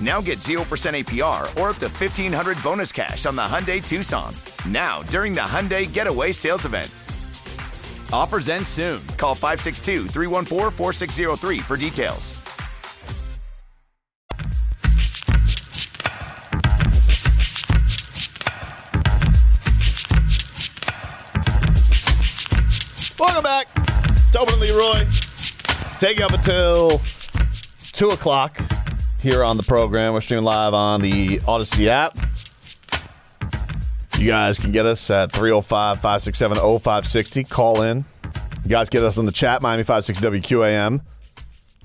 [0.00, 4.32] Now get 0% APR or up to 1500 bonus cash on the Hyundai Tucson.
[4.66, 6.90] Now, during the Hyundai Getaway Sales Event.
[8.10, 9.06] Offers end soon.
[9.18, 12.42] Call 562 314 4603 for details.
[23.18, 23.66] Welcome back.
[24.32, 25.06] Tobin Leroy.
[25.98, 27.02] Take you up until
[27.92, 28.58] 2 o'clock
[29.20, 30.12] here on the program.
[30.12, 32.18] We're streaming live on the Odyssey app.
[34.18, 37.44] You guys can get us at 305 567 0560.
[37.44, 38.04] Call in.
[38.64, 41.00] You guys get us on the chat, Miami 56 WQAM.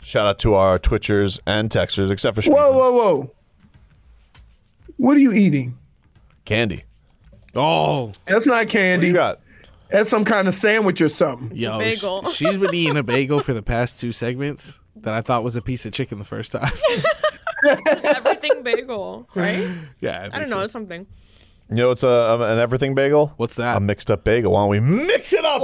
[0.02, 3.32] Shout out to our Twitchers and Texters, except for Whoa, whoa, whoa!
[4.98, 5.78] What are you eating?
[6.44, 6.84] Candy.
[7.56, 9.08] Oh, That's not candy.
[9.08, 9.40] you got?
[9.90, 11.56] That's some kind of sandwich or something.
[11.56, 12.26] Yo, bagel.
[12.30, 15.62] she's been eating a bagel for the past two segments that I thought was a
[15.62, 16.72] piece of chicken the first time.
[17.86, 19.68] Everything bagel, right?
[20.02, 20.60] yeah, I don't know.
[20.62, 21.06] It's something.
[21.70, 23.34] You know, it's a, a- an everything bagel.
[23.38, 23.78] What's that?
[23.78, 24.52] A mixed up bagel.
[24.54, 25.62] Why don't we mix it up, dude?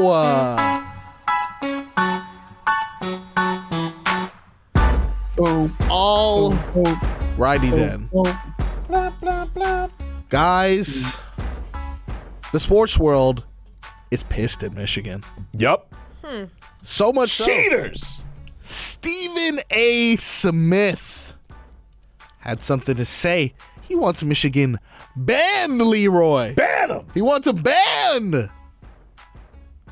[0.00, 0.84] Oh, uh,
[5.36, 5.76] Boom.
[5.88, 6.98] all boom,
[7.36, 8.26] righty then, boom.
[10.28, 11.20] guys.
[12.52, 13.44] The sports world
[14.10, 15.22] is pissed at Michigan.
[15.52, 15.94] Yep.
[16.82, 18.24] So much so- Cheaters.
[18.68, 20.16] Stephen A.
[20.16, 21.34] Smith
[22.40, 23.54] had something to say.
[23.80, 24.78] He wants Michigan
[25.16, 26.54] banned, Leroy.
[26.54, 27.06] Ban him.
[27.14, 28.50] He wants a ban.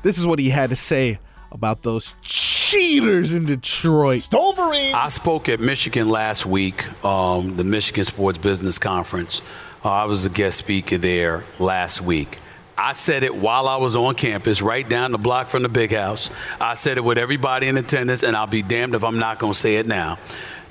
[0.03, 1.17] This is what he had to say
[1.51, 4.19] about those cheaters in Detroit.
[4.19, 4.93] Stolverine.
[4.93, 9.41] I spoke at Michigan last week, um, the Michigan Sports Business Conference.
[9.83, 12.37] Uh, I was a guest speaker there last week.
[12.77, 15.91] I said it while I was on campus, right down the block from the big
[15.91, 16.29] house.
[16.61, 19.53] I said it with everybody in attendance, and I'll be damned if I'm not going
[19.53, 20.19] to say it now.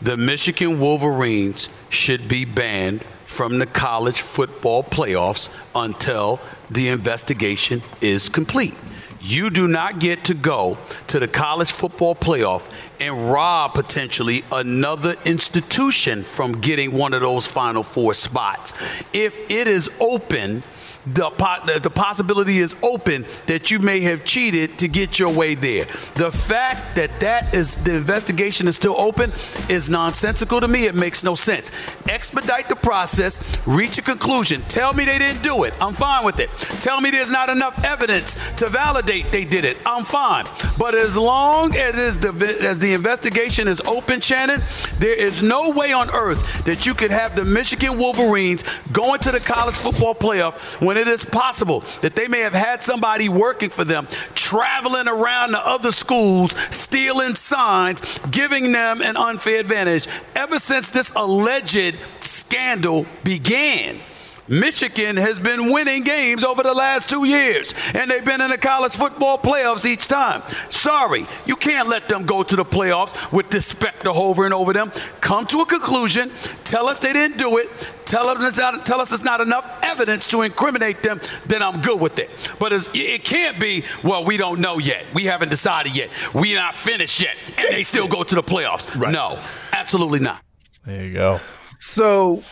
[0.01, 6.38] The Michigan Wolverines should be banned from the college football playoffs until
[6.71, 8.75] the investigation is complete.
[9.21, 12.62] You do not get to go to the college football playoff
[13.01, 18.73] and rob potentially another institution from getting one of those final four spots.
[19.13, 20.63] If it is open,
[21.07, 25.85] the, the possibility is open that you may have cheated to get your way there.
[26.15, 29.31] The fact that that is the investigation is still open
[29.69, 30.87] is nonsensical to me.
[30.87, 31.71] It makes no sense.
[32.09, 34.63] Expedite the process, reach a conclusion.
[34.63, 35.75] Tell me they didn't do it.
[35.81, 36.50] I'm fine with it.
[36.81, 39.77] Tell me there's not enough evidence to validate they did it.
[39.87, 40.46] I'm fine.
[40.79, 44.61] But as long as, the, as the investigation is open, Shannon,
[44.98, 49.31] there is no way on earth that you could have the Michigan Wolverines going to
[49.31, 53.71] the college football playoff when it is possible that they may have had somebody working
[53.71, 60.59] for them, traveling around to other schools, stealing signs, giving them an unfair advantage ever
[60.59, 64.01] since this alleged scandal began.
[64.49, 68.59] Michigan has been winning games over the last two years, and they've been in the
[68.59, 70.42] college football playoffs each time.
[70.71, 74.92] Sorry, you can't let them go to the playoffs with this specter hovering over them.
[75.21, 76.31] Come to a conclusion,
[76.65, 77.69] tell us they didn't do it,
[78.07, 81.81] tell us, it's not, tell us it's not enough evidence to incriminate them, then I'm
[81.81, 82.31] good with it.
[82.59, 85.07] But it's, it can't be, well, we don't know yet.
[85.15, 86.11] We haven't decided yet.
[86.35, 88.96] we not finished yet, and they still go to the playoffs.
[89.13, 89.38] No,
[89.73, 90.42] absolutely not.
[90.85, 91.40] There you go.
[91.79, 92.42] So,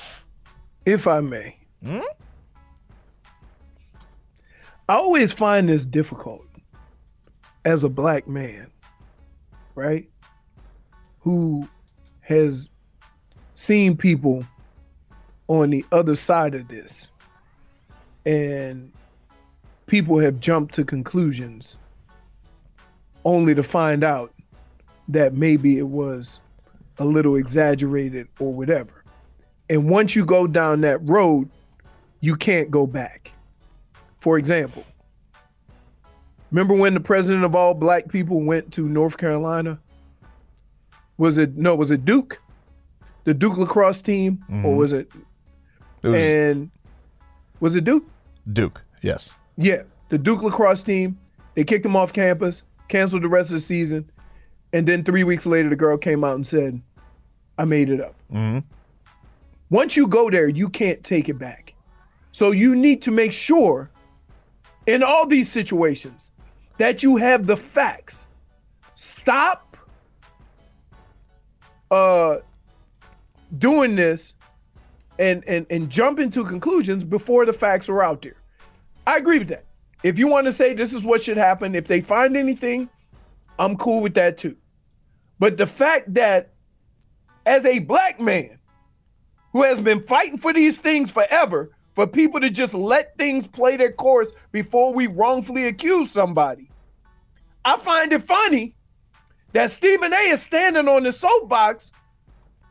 [0.84, 2.00] if I may, hmm?
[4.88, 6.46] I always find this difficult
[7.64, 8.70] as a black man,
[9.74, 10.08] right?
[11.20, 11.66] Who
[12.20, 12.68] has
[13.54, 14.44] seen people
[15.48, 17.08] on the other side of this
[18.26, 18.90] and
[19.86, 21.76] people have jumped to conclusions
[23.24, 24.32] only to find out
[25.08, 26.40] that maybe it was
[26.98, 29.04] a little exaggerated or whatever.
[29.68, 31.50] And once you go down that road,
[32.20, 33.30] you can't go back.
[34.18, 34.84] For example,
[36.50, 39.78] remember when the president of all black people went to North Carolina?
[41.18, 42.40] Was it no, was it Duke?
[43.24, 44.42] The Duke lacrosse team?
[44.48, 44.76] Or Mhm.
[44.76, 45.10] was It
[46.12, 46.70] was and
[47.60, 48.04] was it Duke?
[48.52, 48.82] Duke.
[49.02, 49.34] Yes.
[49.56, 51.18] Yeah, the Duke lacrosse team.
[51.54, 54.10] They kicked him off campus, canceled the rest of the season,
[54.72, 56.80] and then three weeks later, the girl came out and said,
[57.58, 58.60] "I made it up." Mm-hmm.
[59.70, 61.74] Once you go there, you can't take it back.
[62.32, 63.90] So you need to make sure,
[64.86, 66.32] in all these situations,
[66.78, 68.26] that you have the facts.
[68.96, 69.76] Stop
[71.90, 72.38] uh,
[73.58, 74.34] doing this
[75.18, 78.36] and and and jumping to conclusions before the facts are out there.
[79.06, 79.64] I agree with that.
[80.02, 82.88] If you want to say this is what should happen, if they find anything,
[83.58, 84.56] I'm cool with that too.
[85.38, 86.52] But the fact that
[87.46, 88.58] as a black man
[89.52, 93.76] who has been fighting for these things forever, for people to just let things play
[93.76, 96.70] their course before we wrongfully accuse somebody,
[97.64, 98.74] I find it funny
[99.52, 101.92] that Stephen A is standing on the soapbox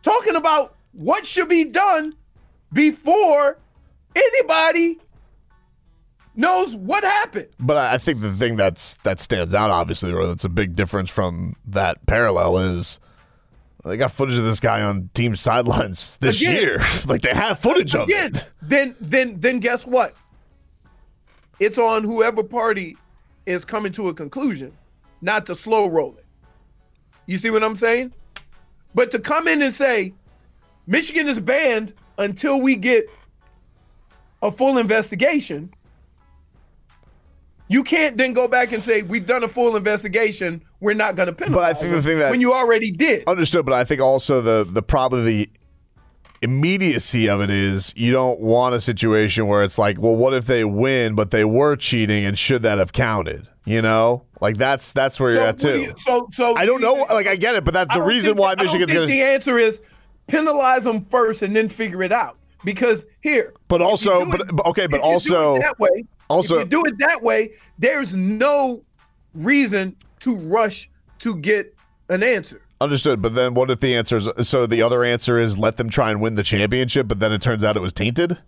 [0.01, 2.13] talking about what should be done
[2.73, 3.57] before
[4.15, 4.99] anybody
[6.35, 7.47] knows what happened.
[7.59, 11.09] But I think the thing that's that stands out, obviously, or that's a big difference
[11.09, 12.99] from that parallel is
[13.83, 16.55] they got footage of this guy on team sidelines this Again.
[16.55, 16.81] year.
[17.05, 18.49] like they have footage of Again, it.
[18.61, 20.15] then then then guess what?
[21.59, 22.97] It's on whoever party
[23.45, 24.71] is coming to a conclusion,
[25.21, 26.25] not to slow roll it.
[27.25, 28.13] You see what I'm saying?
[28.95, 30.13] But to come in and say
[30.87, 33.05] Michigan is banned until we get
[34.41, 35.73] a full investigation,
[37.67, 40.63] you can't then go back and say we've done a full investigation.
[40.79, 41.55] We're not going to penalize.
[41.55, 43.27] But I think the thing that when you already did.
[43.27, 45.49] Understood, but I think also the the probably the
[46.41, 50.45] immediacy of it is you don't want a situation where it's like, well, what if
[50.45, 53.47] they win, but they were cheating, and should that have counted?
[53.65, 55.81] You know, like that's that's where you're at too.
[55.83, 57.05] you- so so I don't know.
[57.09, 59.81] Like I get it, but that the reason think- why Michigan's going The answer is
[60.27, 62.37] penalize them first and then figure it out.
[62.63, 66.59] Because here, But also, but, it- okay, but if you do also, that way, also-
[66.59, 68.83] if you do it that way, there's no
[69.35, 71.75] reason to rush to get
[72.09, 72.61] an answer.
[72.79, 74.65] Understood, but then what if the answer is so?
[74.65, 77.63] The other answer is let them try and win the championship, but then it turns
[77.63, 78.39] out it was tainted.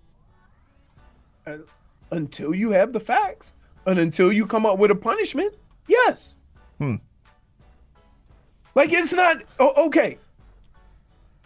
[1.48, 1.58] Uh,
[2.12, 3.54] until you have the facts,
[3.86, 5.54] and until you come up with a punishment,
[5.88, 6.36] yes.
[6.80, 6.96] Hmm.
[8.76, 10.18] Like it's not okay.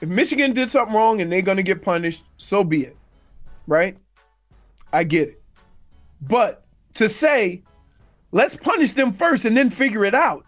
[0.02, 2.98] If Michigan did something wrong and they're gonna get punished, so be it.
[3.68, 3.98] Right?
[4.92, 5.42] I get it.
[6.22, 7.64] But to say,
[8.32, 10.46] let's punish them first and then figure it out,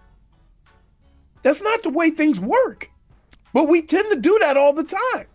[1.43, 2.89] that's not the way things work.
[3.54, 5.28] But we tend to do that all the time.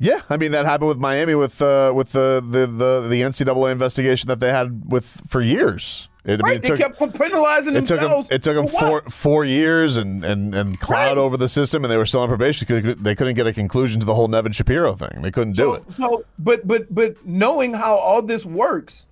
[0.00, 3.72] Yeah, I mean that happened with Miami with uh, with the, the the the NCAA
[3.72, 6.08] investigation that they had with for years.
[6.28, 6.56] It, Right?
[6.56, 8.22] it they took, kept penalizing it took them.
[8.30, 11.96] It took them four four years and and and cloud over the system, and they
[11.96, 14.92] were still on probation because they couldn't get a conclusion to the whole Nevin Shapiro
[14.92, 15.22] thing.
[15.22, 15.90] They couldn't do it.
[15.90, 19.06] So, but but but knowing how all this works,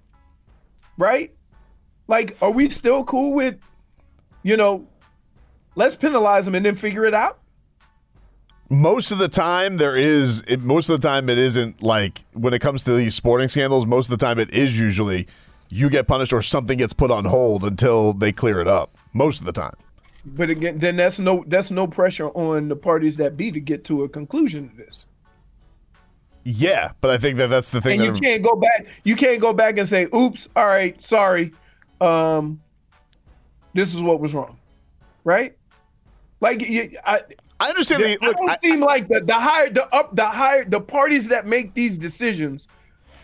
[0.99, 1.33] right?
[2.07, 3.57] Like, are we still cool with,
[4.43, 4.87] you know,
[5.75, 7.39] let's penalize them and then figure it out?
[8.69, 10.43] Most of the time, there is.
[10.47, 13.87] It, most of the time, it isn't like when it comes to these sporting scandals.
[13.87, 15.27] Most of the time, it is usually
[15.69, 18.97] you get punished or something gets put on hold until they clear it up.
[19.13, 19.75] Most of the time.
[20.25, 23.85] But again, then that's no that's no pressure on the parties that be to get
[23.85, 25.07] to a conclusion to this.
[26.43, 28.01] Yeah, but I think that that's the thing.
[28.03, 28.87] and you can't go back.
[29.05, 31.53] You can't go back and say, "Oops, all right, sorry,
[32.01, 32.61] um,
[33.73, 34.59] this is what was wrong,"
[35.25, 35.57] right?
[36.41, 37.23] Like, you, I,
[37.59, 38.05] I understand.
[38.05, 41.29] The, the, look, don't seem like the the higher the up the higher the parties
[41.29, 42.69] that make these decisions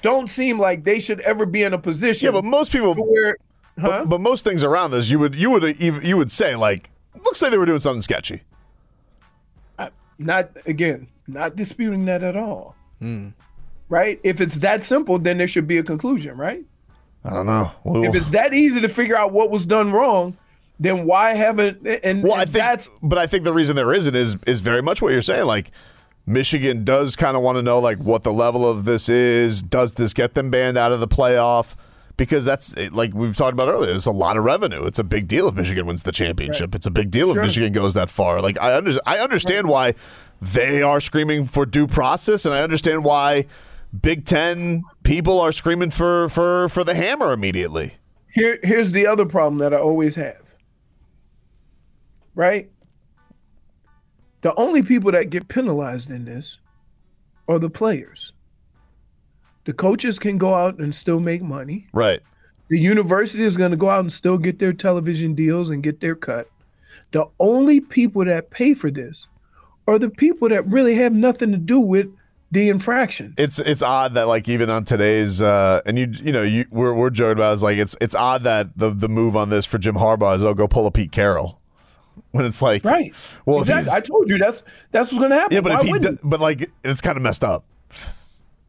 [0.03, 2.27] don't seem like they should ever be in a position.
[2.27, 3.37] Yeah, but most people, where,
[3.77, 6.91] but, but most things around this, you would you would you would say like,
[7.25, 8.43] looks like they were doing something sketchy.
[10.19, 12.75] not again, not disputing that at all.
[12.99, 13.29] Hmm.
[13.89, 14.21] Right?
[14.23, 16.65] If it's that simple, then there should be a conclusion, right?
[17.25, 17.71] I don't know.
[17.85, 20.37] Well, If it's that easy to figure out what was done wrong,
[20.81, 24.17] then why haven't and, well, I think, that's but I think the reason there isn't
[24.17, 25.47] is is very much what you're saying.
[25.47, 25.71] Like,
[26.27, 29.63] Michigan does kind of want to know like what the level of this is.
[29.63, 31.75] Does this get them banned out of the playoff?
[32.17, 33.93] Because that's eh, like we've talked about earlier.
[33.95, 34.85] It's a lot of revenue.
[34.85, 36.75] It's a big deal if Michigan wins the championship.
[36.75, 37.41] It's a big deal Sure.
[37.43, 38.41] if Michigan goes that far.
[38.41, 39.95] Like I under, I understand why
[40.41, 43.47] they are screaming for due process, and I understand why
[44.01, 47.95] Big Ten people are screaming for for for the hammer immediately.
[48.33, 50.39] Here, here's the other problem that I always have.
[52.35, 52.71] Right?
[54.43, 56.59] The only people that get penalized in this
[57.49, 58.33] are the players.
[59.65, 61.87] The coaches can go out and still make money.
[61.93, 62.21] Right.
[62.69, 66.01] The university is going to go out and still get their television deals and get
[66.01, 66.49] their cut.
[67.13, 69.29] The only people that pay for this
[69.87, 72.09] are the people that really have nothing to do with
[72.51, 73.35] the infraction.
[73.39, 76.93] It's it's odd that like even on today's uh and you you know you we're
[76.93, 79.65] we're joking about it, it's like it's it's odd that the the move on this
[79.65, 81.62] for Jim Harbaugh is oh go pull a Pete Carroll
[82.33, 83.15] when it's like right
[83.47, 83.89] well exactly.
[83.89, 85.55] if I told you that's that's what's going to happen.
[85.55, 87.65] yeah but Why if he wouldn't but like it's kind of messed up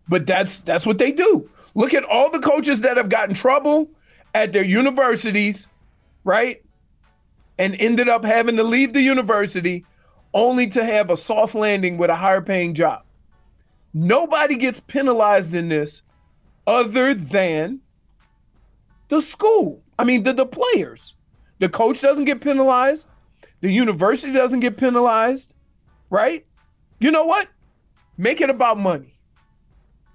[0.07, 1.49] But that's that's what they do.
[1.75, 3.89] Look at all the coaches that have gotten trouble
[4.35, 5.67] at their universities,
[6.23, 6.61] right?
[7.57, 9.85] And ended up having to leave the university
[10.33, 13.03] only to have a soft landing with a higher paying job.
[13.93, 16.01] Nobody gets penalized in this
[16.65, 17.79] other than
[19.09, 19.81] the school.
[19.99, 21.13] I mean, the, the players.
[21.59, 23.07] The coach doesn't get penalized.
[23.63, 25.55] The university doesn't get penalized,
[26.09, 26.45] right?
[26.99, 27.47] You know what?
[28.17, 29.17] Make it about money.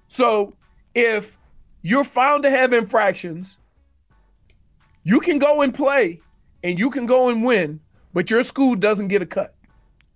[0.07, 0.53] So
[0.93, 1.35] if
[1.81, 3.57] you're found to have infractions,
[5.03, 6.21] you can go and play
[6.63, 7.79] and you can go and win,
[8.13, 9.55] but your school doesn't get a cut.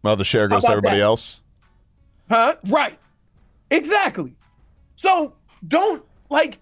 [0.04, 1.04] well the share goes to everybody that?
[1.04, 1.42] else
[2.30, 2.58] Huh?
[2.66, 3.00] Right.
[3.72, 4.36] Exactly.
[4.96, 5.34] So
[5.68, 6.60] don't like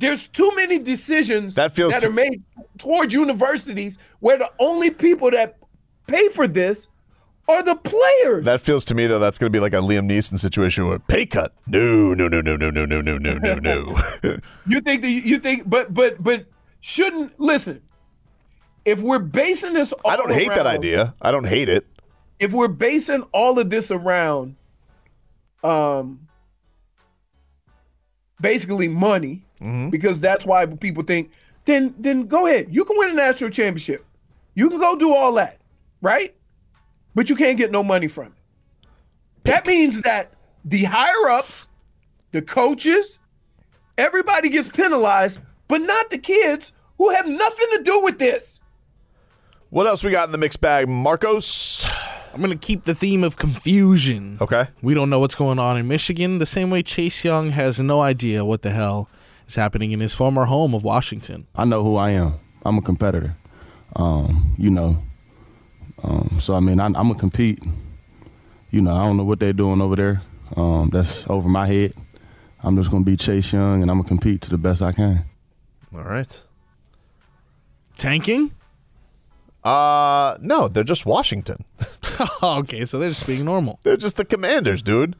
[0.00, 2.42] there's too many decisions That feels that t- are made
[2.78, 5.58] towards universities where the only people that
[6.06, 6.88] pay for this
[7.48, 8.44] are the players.
[8.44, 10.98] that feels to me though that's going to be like a Liam Neeson situation where
[10.98, 14.02] pay cut no no no no no no no no no no no
[14.66, 16.46] You think that you think, but but but
[16.80, 17.82] shouldn't listen.
[18.84, 21.86] If we're basing this, all I don't hate that idea I don't hate it
[22.38, 24.56] If we're basing all of this around,
[25.62, 26.28] um,
[28.40, 29.90] basically money, Mm-hmm.
[29.90, 31.32] because that's why people think.
[31.66, 32.68] Then then go ahead.
[32.70, 34.04] You can win a national championship.
[34.54, 35.58] You can go do all that,
[36.00, 36.34] right?
[37.14, 38.32] But you can't get no money from it.
[39.44, 40.32] That means that
[40.64, 41.68] the higher ups,
[42.32, 43.18] the coaches,
[43.98, 48.60] everybody gets penalized, but not the kids who have nothing to do with this.
[49.70, 51.86] what else we got in the mixed bag Marcos
[52.32, 54.38] I'm going to keep the theme of confusion.
[54.40, 54.64] Okay.
[54.82, 58.00] We don't know what's going on in Michigan, the same way Chase Young has no
[58.02, 59.08] idea what the hell
[59.50, 61.46] is happening in his former home of Washington.
[61.56, 62.34] I know who I am.
[62.64, 63.36] I'm a competitor.
[63.96, 65.02] Um, you know.
[66.02, 67.58] Um, so I mean, I, I'm gonna compete.
[68.70, 70.22] You know, I don't know what they're doing over there.
[70.56, 71.94] Um, that's over my head.
[72.62, 75.24] I'm just gonna be Chase Young, and I'm gonna compete to the best I can.
[75.94, 76.42] all right
[77.96, 78.52] Tanking?
[79.62, 81.64] uh no they're just Washington
[82.42, 83.78] okay, so they're just being normal.
[83.82, 85.16] they're just the Commanders dude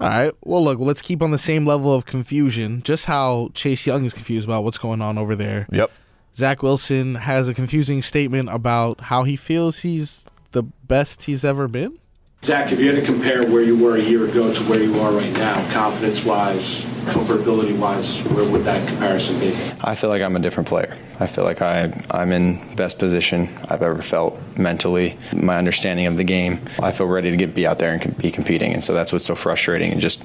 [0.00, 0.32] All right.
[0.42, 2.82] Well, look, let's keep on the same level of confusion.
[2.82, 5.66] Just how Chase Young is confused about what's going on over there.
[5.70, 5.90] Yep.
[6.34, 11.68] Zach Wilson has a confusing statement about how he feels he's the best he's ever
[11.68, 11.98] been.
[12.44, 15.00] Zach, if you had to compare where you were a year ago to where you
[15.00, 19.56] are right now, confidence wise, comfortability wise, where would that comparison be?
[19.80, 20.94] I feel like I'm a different player.
[21.18, 25.16] I feel like I, I'm in best position I've ever felt mentally.
[25.32, 28.30] My understanding of the game, I feel ready to get be out there and be
[28.30, 30.22] competing, and so that's what's so frustrating and just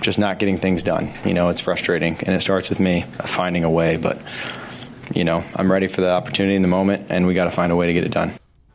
[0.00, 1.08] just not getting things done.
[1.24, 3.96] You know, it's frustrating, and it starts with me finding a way.
[3.96, 4.20] But
[5.14, 7.70] you know, I'm ready for the opportunity in the moment, and we got to find
[7.70, 8.32] a way to get it done.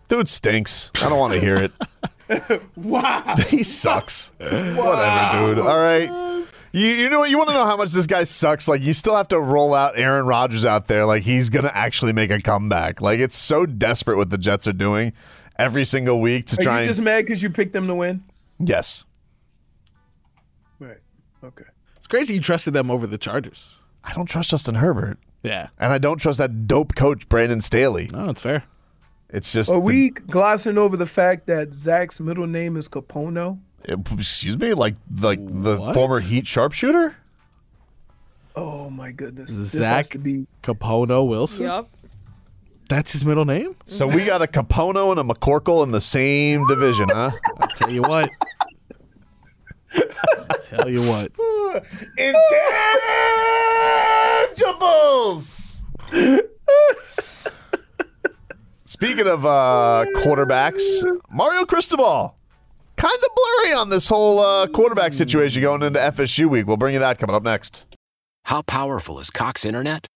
[0.08, 1.74] dude stinks I don't want to hear it
[2.76, 3.36] Wow.
[3.48, 7.30] he sucks whatever dude all right You, you know what?
[7.32, 8.68] You want to know how much this guy sucks?
[8.68, 11.04] Like, you still have to roll out Aaron Rodgers out there.
[11.08, 13.02] Like, he's going to actually make a comeback.
[13.02, 15.14] Like, it's so desperate what the Jets are doing
[15.58, 16.88] every single week to Are try you and.
[16.90, 18.22] just mad because you picked them to win?
[18.60, 19.04] yes.
[20.80, 21.00] Right.
[21.44, 21.66] Okay.
[21.98, 23.80] It's crazy you trusted them over the Chargers.
[24.04, 25.18] I don't trust Justin Herbert.
[25.42, 25.70] Yeah.
[25.80, 28.10] And I don't trust that dope coach, Brandon Staley.
[28.14, 28.64] No, it's fair.
[29.32, 29.70] It's just.
[29.70, 33.60] Are the- we glossing over the fact that Zach's middle name is Kapono?
[33.86, 34.74] excuse me?
[34.74, 35.94] Like, like the What?
[35.94, 37.16] former Heat sharpshooter?
[38.56, 39.56] Oh my goodness.
[39.56, 41.66] This Zach has to be Kapono Wilson.
[41.66, 41.88] Yep.
[42.90, 43.76] That's his middle name.
[43.86, 47.32] So we got a Kapono and a McCorkle in the same division, huh?
[47.60, 48.30] I'll tell you what.
[50.66, 51.32] tell you what.
[54.58, 55.84] Intangibles.
[58.90, 60.82] Speaking of uh, quarterbacks,
[61.30, 62.36] Mario Cristobal,
[62.96, 66.66] kind of blurry on this whole uh, quarterback situation going into FSU week.
[66.66, 67.86] We'll bring you that coming up next.
[68.46, 70.08] How powerful is Cox Internet?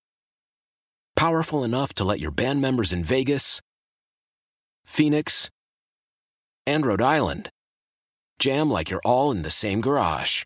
[1.16, 3.62] Powerful enough to let your band members in Vegas,
[4.88, 5.52] Phoenix,
[6.66, 7.50] and Rhode Island
[8.40, 10.46] jam like you're all in the same garage.